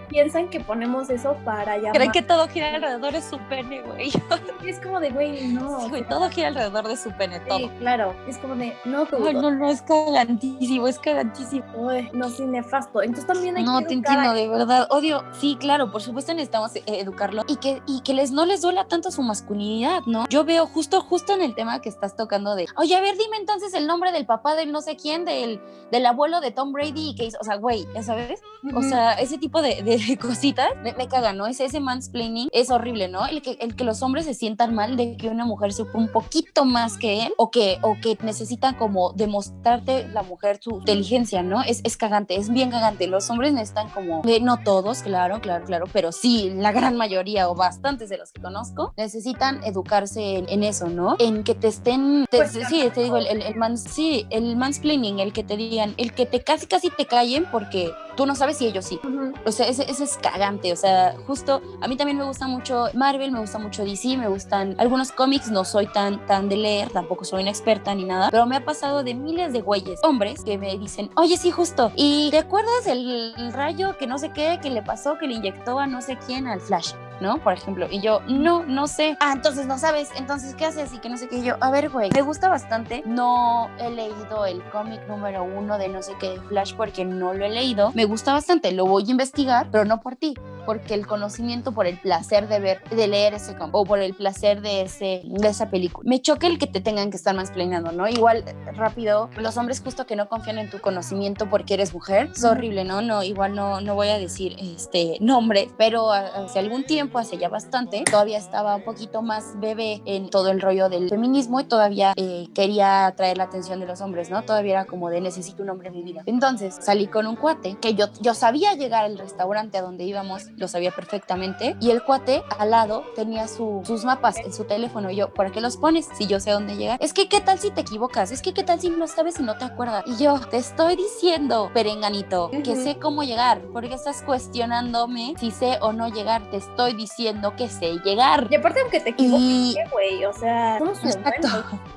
[0.09, 1.93] piensan que ponemos eso para llamar.
[1.93, 4.11] Creen que todo gira alrededor de su pene, güey.
[4.67, 5.89] es como de, güey, no.
[5.89, 7.59] güey, todo gira alrededor de su pene, todo.
[7.59, 11.65] Sí, claro, es como de, no, Ay, no, no, es cagantísimo, es cagantísimo.
[11.75, 13.03] Uy, no, sí, nefasto.
[13.03, 14.89] Entonces también hay no, que No, te entiendo, de verdad.
[14.91, 18.63] Odio, sí, claro, por supuesto necesitamos eh, educarlo y que, y que les no les
[18.63, 20.27] duela tanto su masculinidad, ¿no?
[20.29, 23.37] Yo veo justo, justo en el tema que estás tocando de, oye, a ver, dime
[23.37, 27.15] entonces el nombre del papá del no sé quién, del, del abuelo de Tom Brady,
[27.15, 28.41] que hizo, o sea, güey, ya sabes,
[28.75, 31.47] o sea, ese tipo de, de cositas me, me cagan, ¿no?
[31.47, 33.27] Ese, ese mansplaining es horrible, ¿no?
[33.27, 36.09] El que, el que los hombres se sientan mal de que una mujer sepa un
[36.09, 41.43] poquito más que él o que, o que necesitan como demostrarte la mujer su inteligencia,
[41.43, 41.63] ¿no?
[41.63, 43.07] Es, es cagante, es bien cagante.
[43.07, 47.49] Los hombres necesitan como, eh, no todos, claro, claro, claro, pero sí, la gran mayoría
[47.49, 51.17] o bastantes de los que conozco necesitan educarse en, eso, ¿no?
[51.19, 55.33] En que te estén, pues, sí, te digo, el, el, el sí, el mansplaining, el
[55.33, 58.67] que te digan, el que te casi, casi te callen porque tú no sabes si
[58.67, 58.99] ellos sí.
[59.45, 60.73] O sea, ese, ese, es cagante.
[60.73, 64.29] O sea, justo a mí también me gusta mucho Marvel, me gusta mucho DC, me
[64.29, 65.51] gustan algunos cómics.
[65.51, 68.65] No soy tan, tan de leer, tampoco soy una experta ni nada, pero me ha
[68.65, 71.93] pasado de miles de güeyes, hombres, que me dicen, oye, sí, justo.
[71.95, 75.35] ¿Y te acuerdas el, el rayo que no sé qué, que le pasó, que le
[75.35, 76.93] inyectó a no sé quién al Flash?
[77.21, 77.39] ¿no?
[77.39, 79.17] Por ejemplo, y yo, no, no sé.
[79.21, 80.93] Ah, entonces no sabes, entonces, ¿qué haces?
[80.93, 81.43] Y que no sé qué.
[81.43, 83.03] yo, a ver, güey, me gusta bastante.
[83.07, 87.45] No he leído el cómic número uno de no sé qué Flash porque no lo
[87.45, 87.93] he leído.
[87.95, 90.35] Me gusta bastante, lo voy a investigar, pero no por ti,
[90.67, 94.61] porque el conocimiento, por el placer de ver, de leer ese o por el placer
[94.61, 96.09] de, ese, de esa película.
[96.09, 98.09] Me choca el que te tengan que estar más planeando, ¿no?
[98.09, 102.45] Igual, rápido, los hombres justo que no confían en tu conocimiento porque eres mujer, es
[102.45, 103.01] horrible, ¿no?
[103.01, 107.49] No, igual no, no voy a decir este nombre, pero hace algún tiempo, hace ya
[107.49, 112.13] bastante, todavía estaba un poquito más bebé en todo el rollo del feminismo y todavía
[112.17, 114.43] eh, quería atraer la atención de los hombres, ¿no?
[114.43, 116.23] Todavía era como de necesito un hombre en mi vida.
[116.27, 120.49] Entonces salí con un cuate que yo, yo sabía llegar al restaurante a donde íbamos,
[120.57, 125.11] lo sabía perfectamente, y el cuate al lado tenía su, sus mapas en su teléfono.
[125.11, 126.99] Y yo, ¿para qué los pones si yo sé dónde llegar?
[127.01, 128.31] Es que, ¿qué tal si te equivocas?
[128.31, 130.05] Es que, ¿qué tal si no sabes y no te acuerdas?
[130.07, 135.79] Y yo, te estoy diciendo, perenganito, que sé cómo llegar, porque estás cuestionándome si sé
[135.81, 136.51] o no llegar.
[136.51, 138.49] Te estoy diciendo que sé llegar.
[138.51, 141.49] Y aparte, aunque te equivoques, güey, o sea, somos Exacto.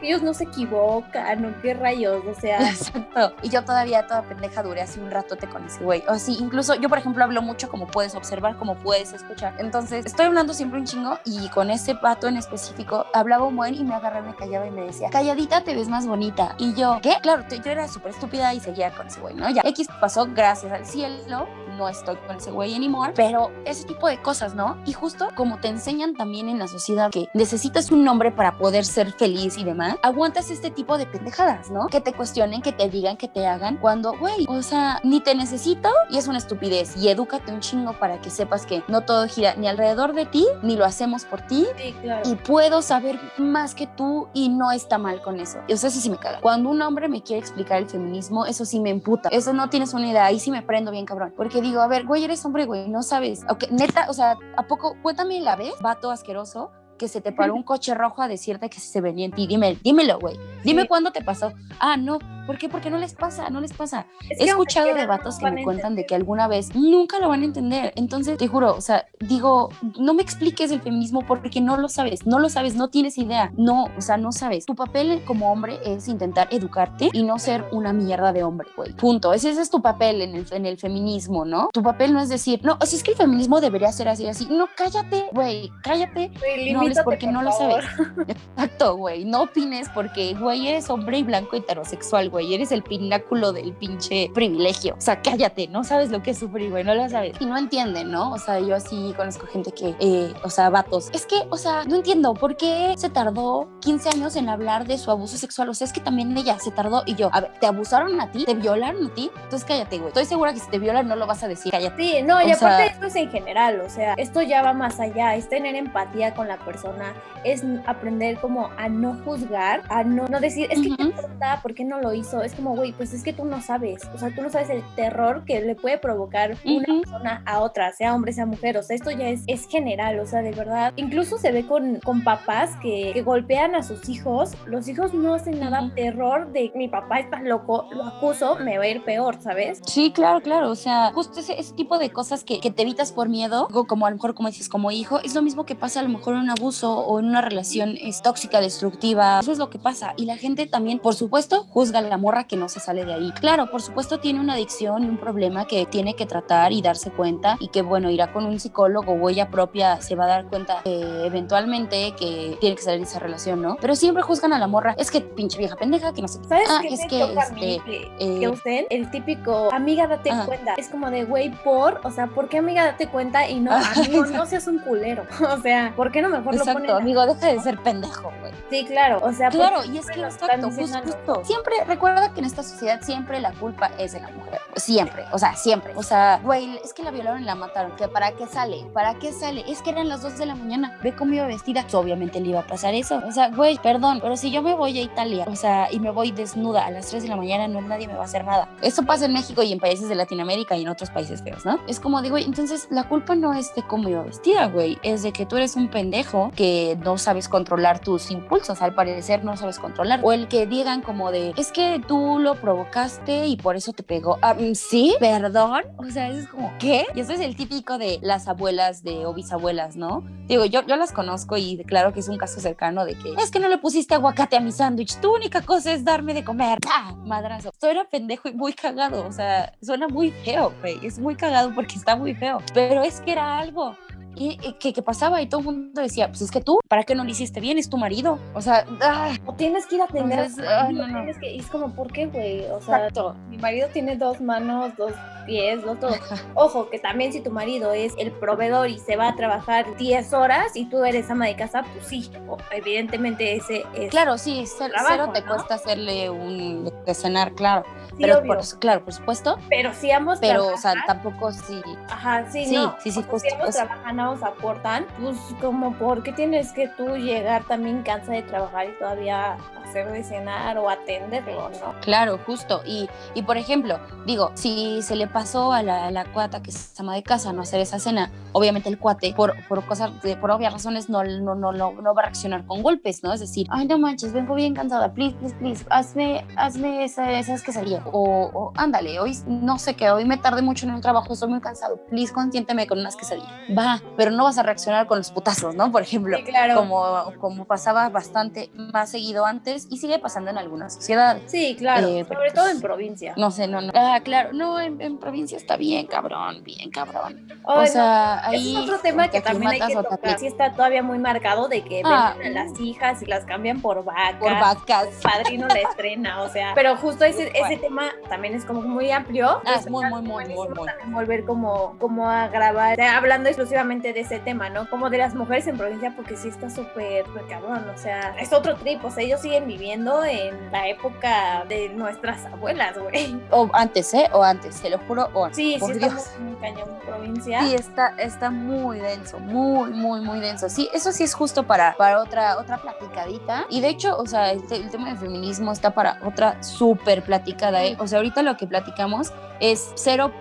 [0.01, 1.61] Ellos no se equivocan, ¿no?
[1.61, 2.23] ¿Qué rayos?
[2.25, 2.69] O sea.
[2.69, 3.33] Exacto.
[3.41, 6.03] Y yo todavía, toda pendeja, duré así un ratote con ese güey.
[6.07, 9.55] O sí, incluso yo, por ejemplo, hablo mucho como puedes observar, como puedes escuchar.
[9.59, 13.75] Entonces, estoy hablando siempre un chingo y con ese pato en específico hablaba un buen
[13.75, 16.55] y me agarraba, me callaba y me decía, calladita te ves más bonita.
[16.57, 17.15] Y yo, ¿qué?
[17.21, 19.49] Claro, yo era súper estúpida y seguía con ese güey, ¿no?
[19.49, 24.07] Ya X pasó, gracias al cielo, no estoy con ese güey anymore, pero ese tipo
[24.07, 24.77] de cosas, ¿no?
[24.85, 28.85] Y justo como te enseñan también en la sociedad que necesitas un nombre para poder
[28.85, 31.87] ser feliz y demás, aguantas este tipo de pendejadas, ¿no?
[31.87, 35.35] Que te cuestionen, que te digan, que te hagan, cuando, güey, o sea, ni te
[35.35, 36.97] necesito y es una estupidez.
[36.97, 40.47] Y edúcate un chingo para que sepas que no todo gira ni alrededor de ti,
[40.61, 41.67] ni lo hacemos por ti.
[41.77, 42.21] Sí, claro.
[42.29, 45.59] Y puedo saber más que tú y no está mal con eso.
[45.69, 46.39] O sea, eso sí me caga.
[46.39, 49.27] Cuando un hombre me quiere explicar el feminismo, eso sí me emputa.
[49.29, 50.25] Eso no tienes una idea.
[50.25, 51.33] Ahí sí me prendo bien cabrón.
[51.35, 53.41] Porque digo, a ver, güey, eres hombre, güey, no sabes.
[53.49, 54.95] Okay, neta, o sea, ¿a poco?
[55.01, 58.79] Cuéntame la vez, vato asqueroso, que se te paró un coche rojo a decirte que
[58.79, 59.47] se venía en ti.
[59.47, 60.39] Dime, dímelo, güey.
[60.63, 61.51] Dime cuándo te pasó.
[61.79, 62.19] Ah, no.
[62.49, 62.67] ¿Por qué?
[62.67, 64.07] Porque no les pasa, no les pasa.
[64.27, 66.47] Es He que escuchado de vatos que me no van a cuentan de que alguna
[66.47, 67.93] vez nunca lo van a entender.
[67.95, 72.25] Entonces, te juro, o sea, digo, no me expliques el feminismo porque no lo sabes,
[72.25, 73.51] no lo sabes, no tienes idea.
[73.55, 74.65] No, o sea, no sabes.
[74.65, 78.93] Tu papel como hombre es intentar educarte y no ser una mierda de hombre, güey.
[78.93, 79.31] Punto.
[79.31, 81.69] Ese, ese es tu papel en el, en el feminismo, ¿no?
[81.71, 84.25] Tu papel no es decir, no, o sea, es que el feminismo debería ser así,
[84.25, 84.47] así.
[84.49, 86.31] No, cállate, güey, cállate.
[86.73, 87.85] No hables porque por no lo sabes.
[88.27, 89.23] Exacto, güey.
[89.23, 92.38] No opines porque, güey, eres hombre y blanco heterosexual, güey.
[92.39, 92.53] Güey.
[92.53, 94.95] Eres el pináculo del pinche privilegio.
[94.97, 97.35] O sea, cállate, no sabes lo que es sufrir, güey, no lo sabes.
[97.39, 98.31] Y no entienden, ¿no?
[98.31, 101.09] O sea, yo así conozco gente que, eh, o sea, vatos.
[101.13, 104.97] Es que, o sea, no entiendo por qué se tardó 15 años en hablar de
[104.97, 105.69] su abuso sexual.
[105.69, 108.31] O sea, es que también ella se tardó y yo, a ver, ¿te abusaron a
[108.31, 108.45] ti?
[108.45, 109.29] ¿Te violaron a ti?
[109.43, 110.07] Entonces cállate, güey.
[110.09, 112.01] Estoy segura que si te violan no lo vas a decir, cállate.
[112.01, 114.73] Sí, no, y O aparte sea- esto es en general, o sea, esto ya va
[114.73, 117.13] más allá, es tener empatía con la persona,
[117.43, 120.97] es aprender como a no juzgar, a no, no decir, es que Ujú.
[120.97, 122.28] qué importa, ¿por qué no lo hizo?
[122.43, 124.83] Es como, güey, pues es que tú no sabes, o sea, tú no sabes el
[124.95, 128.95] terror que le puede provocar una persona a otra, sea hombre, sea mujer, o sea,
[128.95, 132.71] esto ya es, es general, o sea, de verdad, incluso se ve con, con papás
[132.81, 137.19] que, que golpean a sus hijos, los hijos no hacen nada, terror de mi papá
[137.19, 139.81] está loco, lo acuso, me va a ir peor, ¿sabes?
[139.85, 140.69] Sí, claro, claro.
[140.69, 143.85] O sea, justo ese, ese tipo de cosas que, que te evitas por miedo, o
[143.85, 146.09] como a lo mejor, como dices, como hijo, es lo mismo que pasa a lo
[146.09, 149.39] mejor en un abuso o en una relación es, tóxica, destructiva.
[149.39, 150.13] Eso es lo que pasa.
[150.17, 153.13] Y la gente también, por supuesto, juzga a la morra que no se sale de
[153.13, 153.31] ahí.
[153.39, 157.11] Claro, por supuesto, tiene una adicción y un problema que tiene que tratar y darse
[157.11, 160.45] cuenta y que, bueno, irá con un psicólogo o ella propia se va a dar
[160.47, 163.77] cuenta eh, eventualmente que tiene que salir de esa relación, ¿no?
[163.79, 164.95] Pero siempre juzgan a la morra.
[164.97, 166.47] Es que pinche vieja pendeja, que no qué.
[166.47, 168.85] ¿Sabes Ah, qué es me que, toca a mí este, que, eh, que usen?
[168.89, 170.45] El típico, amiga, date Ajá.
[170.45, 170.73] cuenta.
[170.77, 173.47] Es como de, güey, por, o sea, ¿por qué amiga, date cuenta?
[173.49, 174.45] Y no, Ah, amigo, no exacto.
[174.49, 175.23] seas un culero.
[175.59, 176.83] O sea, ¿por qué no mejor lo ponen?
[176.83, 178.51] Exacto, amigo, deja de ser pendejo, güey.
[178.69, 181.41] Sí, claro, o sea, ¿por Claro, y es que exacto, justo, justo.
[181.43, 184.61] Siempre, recuerda que en esta sociedad siempre la culpa es de la mujer.
[184.77, 185.91] Siempre, o sea, siempre.
[185.97, 187.93] O sea, güey, es que la violaron y la mataron.
[187.97, 188.85] ¿Que ¿Para qué sale?
[188.93, 189.65] ¿Para qué sale?
[189.67, 190.97] Es que eran las 2 de la mañana.
[191.03, 191.81] Ve cómo iba vestida.
[191.81, 193.21] Pues, obviamente le iba a pasar eso.
[193.27, 196.09] O sea, güey, perdón, pero si yo me voy a Italia, o sea, y me
[196.09, 198.69] voy desnuda a las 3 de la mañana, no nadie me va a hacer nada.
[198.81, 201.81] Eso pasa en México y en países de Latinoamérica y en otros países feos, ¿no?
[201.85, 204.97] Es como digo, entonces la culpa no es de cómo iba vestida, güey.
[205.03, 208.81] Es de que tú eres un pendejo que no sabes controlar tus impulsos.
[208.81, 210.21] Al parecer no sabes controlar.
[210.23, 214.03] O el que digan como de, es que tú lo provocaste y por eso te
[214.03, 214.37] pegó.
[214.37, 215.81] Mm, sí, perdón.
[215.97, 217.07] O sea, eso es como, ¿qué?
[217.15, 220.23] Y eso es el típico de las abuelas de o bisabuelas, ¿no?
[220.47, 223.49] Digo, yo, yo las conozco y claro que es un caso cercano de que es
[223.49, 225.19] que no le pusiste aguacate a mi sándwich.
[225.19, 226.79] Tu única cosa es darme de comer.
[226.87, 227.15] ¡Ah!
[227.25, 227.69] Madrazo.
[227.69, 229.25] Esto era pendejo y muy cagado.
[229.25, 230.99] O sea, suena muy feo, güey.
[231.05, 232.59] Es muy cagado porque está muy feo.
[232.73, 233.95] Pero es que era algo.
[234.35, 237.03] Y, y que, que pasaba y todo el mundo decía, pues es que tú, ¿para
[237.03, 237.77] qué no lo hiciste bien?
[237.77, 238.39] Es tu marido.
[238.53, 239.33] O sea, ¡ah!
[239.45, 240.39] O tienes que ir a atender.
[240.39, 241.39] Entonces, a tu ay, marido, no, no.
[241.39, 242.61] que- y es como, ¿por qué, güey?
[242.71, 243.35] O sea, Exacto.
[243.49, 245.11] mi marido tiene dos manos, dos
[245.45, 246.15] pies, dos todo.
[246.53, 250.31] Ojo, que también si tu marido es el proveedor y se va a trabajar 10
[250.33, 252.29] horas y tú eres ama de casa, pues sí,
[252.71, 254.09] evidentemente ese es.
[254.11, 255.47] Claro, sí, Trabajo, cero te ¿no?
[255.47, 257.83] cuesta hacerle un de cenar, claro.
[258.09, 259.57] sí, pero por, claro, por supuesto.
[259.69, 261.81] pero si ambos Pero, o sea, tampoco sí.
[262.09, 262.95] Ajá, sí, Sí, no.
[263.03, 266.71] sí, sí, O sea, justo, Si ambos trabajan, ambos aportan, pues como, ¿por qué tienes
[266.73, 271.99] que tú llegar también cansada de trabajar y todavía hacer de cenar o atenderlo, no?
[272.01, 272.81] Claro, justo.
[272.85, 276.69] Y, y por ejemplo, digo, si se le pasó a la, a la cuata que
[276.69, 280.51] es ama de casa no hacer esa cena, obviamente el cuate, por, por cosas, por
[280.51, 283.33] obvias razones, no, no, no, no, va a reaccionar con golpes, ¿no?
[283.33, 287.63] Es decir, ay, no manches, vengo bien cansada, please, please, please, hazme, hazme esa, esas
[287.63, 288.03] quesadillas.
[288.11, 291.49] O, o ándale, hoy no sé qué, hoy me tardé mucho en el trabajo, estoy
[291.49, 293.49] muy cansado, please, consiénteme con unas quesadillas.
[293.77, 295.91] Va, pero no vas a reaccionar con los putazos, ¿no?
[295.91, 296.75] Por ejemplo Sí, claro.
[296.75, 301.43] como, como pasaba bastante más seguido antes y sigue pasando en algunas sociedades.
[301.47, 302.07] Sí, claro.
[302.07, 303.33] Eh, sobre todo pues, en provincia.
[303.37, 303.91] No sé, no, no.
[303.95, 307.47] Ah, claro, no, en, en provincia está bien, cabrón, bien, cabrón.
[307.67, 308.75] Ay, o sea, no, ahí.
[308.75, 310.39] es otro tema te que también hay que tocar.
[310.39, 313.81] Sí está todavía muy marcado de que Ah, venden a las hijas y las cambian
[313.81, 314.35] por vacas.
[314.39, 315.07] Por vacas.
[315.21, 316.71] Padrino la estrena, o sea.
[316.75, 319.61] Pero justo ese, ese tema también es como muy amplio.
[319.65, 320.87] Ah, es muy, muy, muy, muy, muy.
[320.87, 324.89] también volver como, como a grabar, hablando exclusivamente de ese tema, ¿no?
[324.89, 328.75] Como de las mujeres en provincia, porque sí está súper, cabrón, o sea, es otro
[328.75, 333.39] trip, o sea, ellos siguen viviendo en la época de nuestras abuelas, güey.
[333.51, 334.29] O antes, ¿eh?
[334.33, 335.57] O antes, te lo juro, o antes.
[335.57, 336.13] Sí, por sí, Dios.
[336.13, 337.61] estamos muy cañón provincia.
[337.63, 340.69] Sí, está, está muy denso, muy, muy, muy denso.
[340.69, 343.65] Sí, eso sí es justo para, para otra, otra platicadita.
[343.69, 347.23] Y de hecho, o sea, el, te- el tema del feminismo está para otra súper
[347.23, 347.95] platicada, ¿eh?
[347.99, 350.31] O sea, ahorita lo que platicamos es 0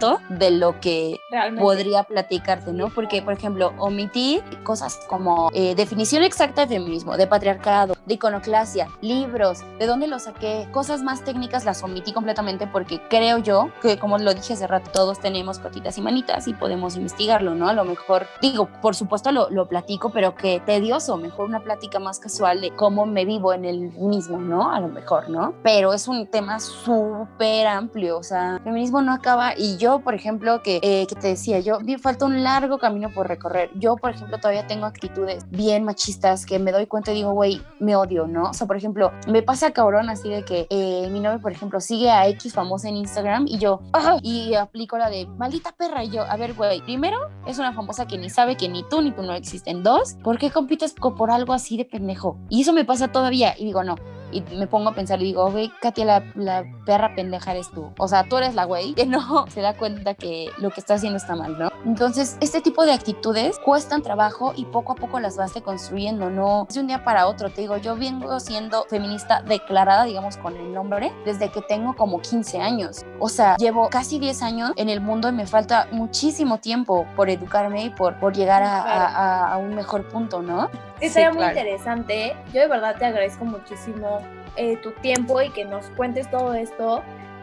[0.00, 1.62] punto- pu- 0.00000.1% de lo que Realmente.
[1.62, 2.88] podría platicarte, ¿no?
[2.88, 8.88] Porque, por ejemplo, omití cosas como eh, definición exacta de feminismo, de patriarcado, de iconoclasia,
[9.00, 13.98] libros, de dónde lo saqué, cosas más técnicas las omití completamente porque creo yo que,
[13.98, 17.68] como lo dije hace rato, todos tenemos patitas y manitas y podemos investigarlo, ¿no?
[17.68, 21.98] A lo mejor, digo, por supuesto lo, lo platico, pero que tedioso, mejor una plática
[21.98, 24.72] más casual de cómo me vivo en el mismo, ¿no?
[24.72, 25.54] A lo mejor, ¿no?
[25.62, 30.14] Pero es un tema súper amplio, o sea, el feminismo no acaba y yo por
[30.14, 33.70] ejemplo, que, eh, que te decía, yo me falta un largo camino por recorrer.
[33.74, 37.60] Yo, por ejemplo, todavía tengo actitudes bien machistas que me doy cuenta y digo, güey,
[37.80, 38.50] me odio, ¿no?
[38.50, 41.80] O sea, por ejemplo, me pasa cabrón así de que eh, mi novio, por ejemplo,
[41.80, 43.80] sigue a X famosa en Instagram y yo,
[44.22, 46.04] y aplico la de maldita perra.
[46.04, 49.02] Y yo, a ver, güey, primero es una famosa que ni sabe que ni tú
[49.02, 49.82] ni tú no existen.
[49.82, 52.38] Dos, ¿por qué compites por algo así de pendejo?
[52.48, 53.54] Y eso me pasa todavía.
[53.58, 53.96] Y digo, no,
[54.32, 57.92] y me pongo a pensar y digo, güey, Katia, la, la, perra pendeja eres tú.
[57.98, 60.94] O sea, tú eres la güey que no se da cuenta que lo que está
[60.94, 61.70] haciendo está mal, ¿no?
[61.84, 66.66] Entonces, este tipo de actitudes cuestan trabajo y poco a poco las vas deconstruyendo, no
[66.68, 67.50] es de un día para otro.
[67.50, 72.20] Te digo, yo vengo siendo feminista declarada, digamos, con el nombre, desde que tengo como
[72.20, 73.04] 15 años.
[73.18, 77.30] O sea, llevo casi 10 años en el mundo y me falta muchísimo tiempo por
[77.30, 80.70] educarme y por, por llegar a, a, a un mejor punto, ¿no?
[81.00, 82.36] Sí, sería muy interesante.
[82.52, 84.19] Yo de verdad te agradezco muchísimo
[84.56, 87.02] eh, tu tiempo y que nos cuentes todo esto.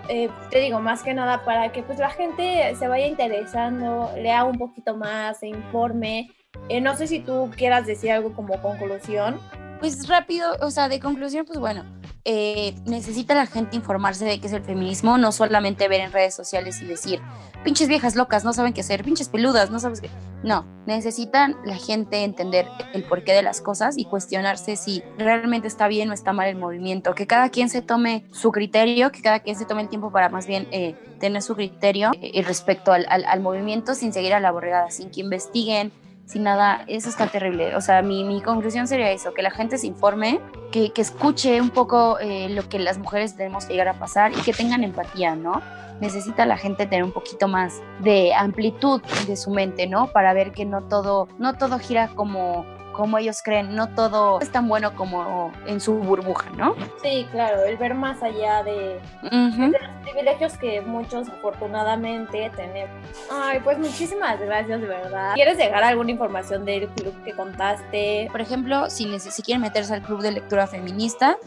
[0.09, 4.45] Eh, te digo, más que nada para que pues la gente se vaya interesando, lea
[4.45, 6.31] un poquito más, se informe.
[6.69, 9.39] Eh, no sé si tú quieras decir algo como conclusión.
[9.79, 11.83] Pues rápido, o sea, de conclusión, pues bueno,
[12.25, 16.33] eh, necesita la gente informarse de qué es el feminismo, no solamente ver en redes
[16.35, 17.21] sociales y decir,
[17.63, 20.09] pinches viejas locas, no saben qué hacer, pinches peludas, no sabes qué.
[20.43, 25.87] No, necesitan la gente entender el porqué de las cosas y cuestionarse si realmente está
[25.87, 29.39] bien o está mal el movimiento, que cada quien se tome su criterio, que cada
[29.39, 33.05] quien se tome el tiempo para más bien eh, tener su criterio eh, respecto al,
[33.07, 35.91] al movimiento sin seguir a la borregada, sin que investiguen,
[36.27, 37.75] sin nada, eso está terrible.
[37.75, 41.59] O sea, mi, mi conclusión sería eso, que la gente se informe, que, que escuche
[41.61, 44.83] un poco eh, lo que las mujeres tenemos que llegar a pasar y que tengan
[44.83, 45.61] empatía, ¿no?
[46.01, 50.07] Necesita la gente tener un poquito más de amplitud de su mente, ¿no?
[50.07, 52.65] Para ver que no todo, no todo gira como
[52.97, 56.75] como ellos creen, no todo es tan bueno como en su burbuja, ¿no?
[57.03, 62.95] Sí, claro, el ver más allá de, de los privilegios que muchos afortunadamente tenemos.
[63.31, 65.35] Ay, pues muchísimas gracias, de verdad.
[65.35, 68.29] ¿Quieres dejar alguna información del club que contaste?
[68.31, 71.37] Por ejemplo, si, si quieren meterse al club de lectura feminista,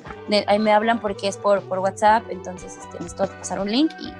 [0.46, 3.70] ahí me hablan porque es por, por WhatsApp, entonces este, les tengo que pasar un
[3.72, 4.12] link y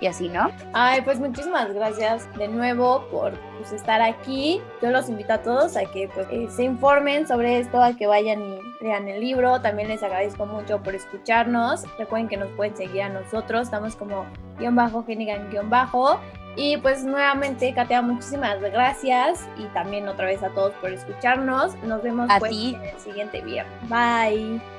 [0.00, 0.50] y así, ¿no?
[0.72, 4.60] Ay, pues muchísimas gracias de nuevo por pues, estar aquí.
[4.80, 8.06] Yo los invito a todos a que pues, eh, se informen sobre esto, a que
[8.06, 9.60] vayan y lean el libro.
[9.60, 11.82] También les agradezco mucho por escucharnos.
[11.98, 13.62] Recuerden que nos pueden seguir a nosotros.
[13.62, 14.26] Estamos como
[14.58, 16.20] guion bajo, Genigan guion bajo.
[16.56, 21.76] Y pues nuevamente, Katia, muchísimas gracias y también otra vez a todos por escucharnos.
[21.84, 23.72] Nos vemos pues, en el siguiente viernes.
[23.88, 24.77] Bye.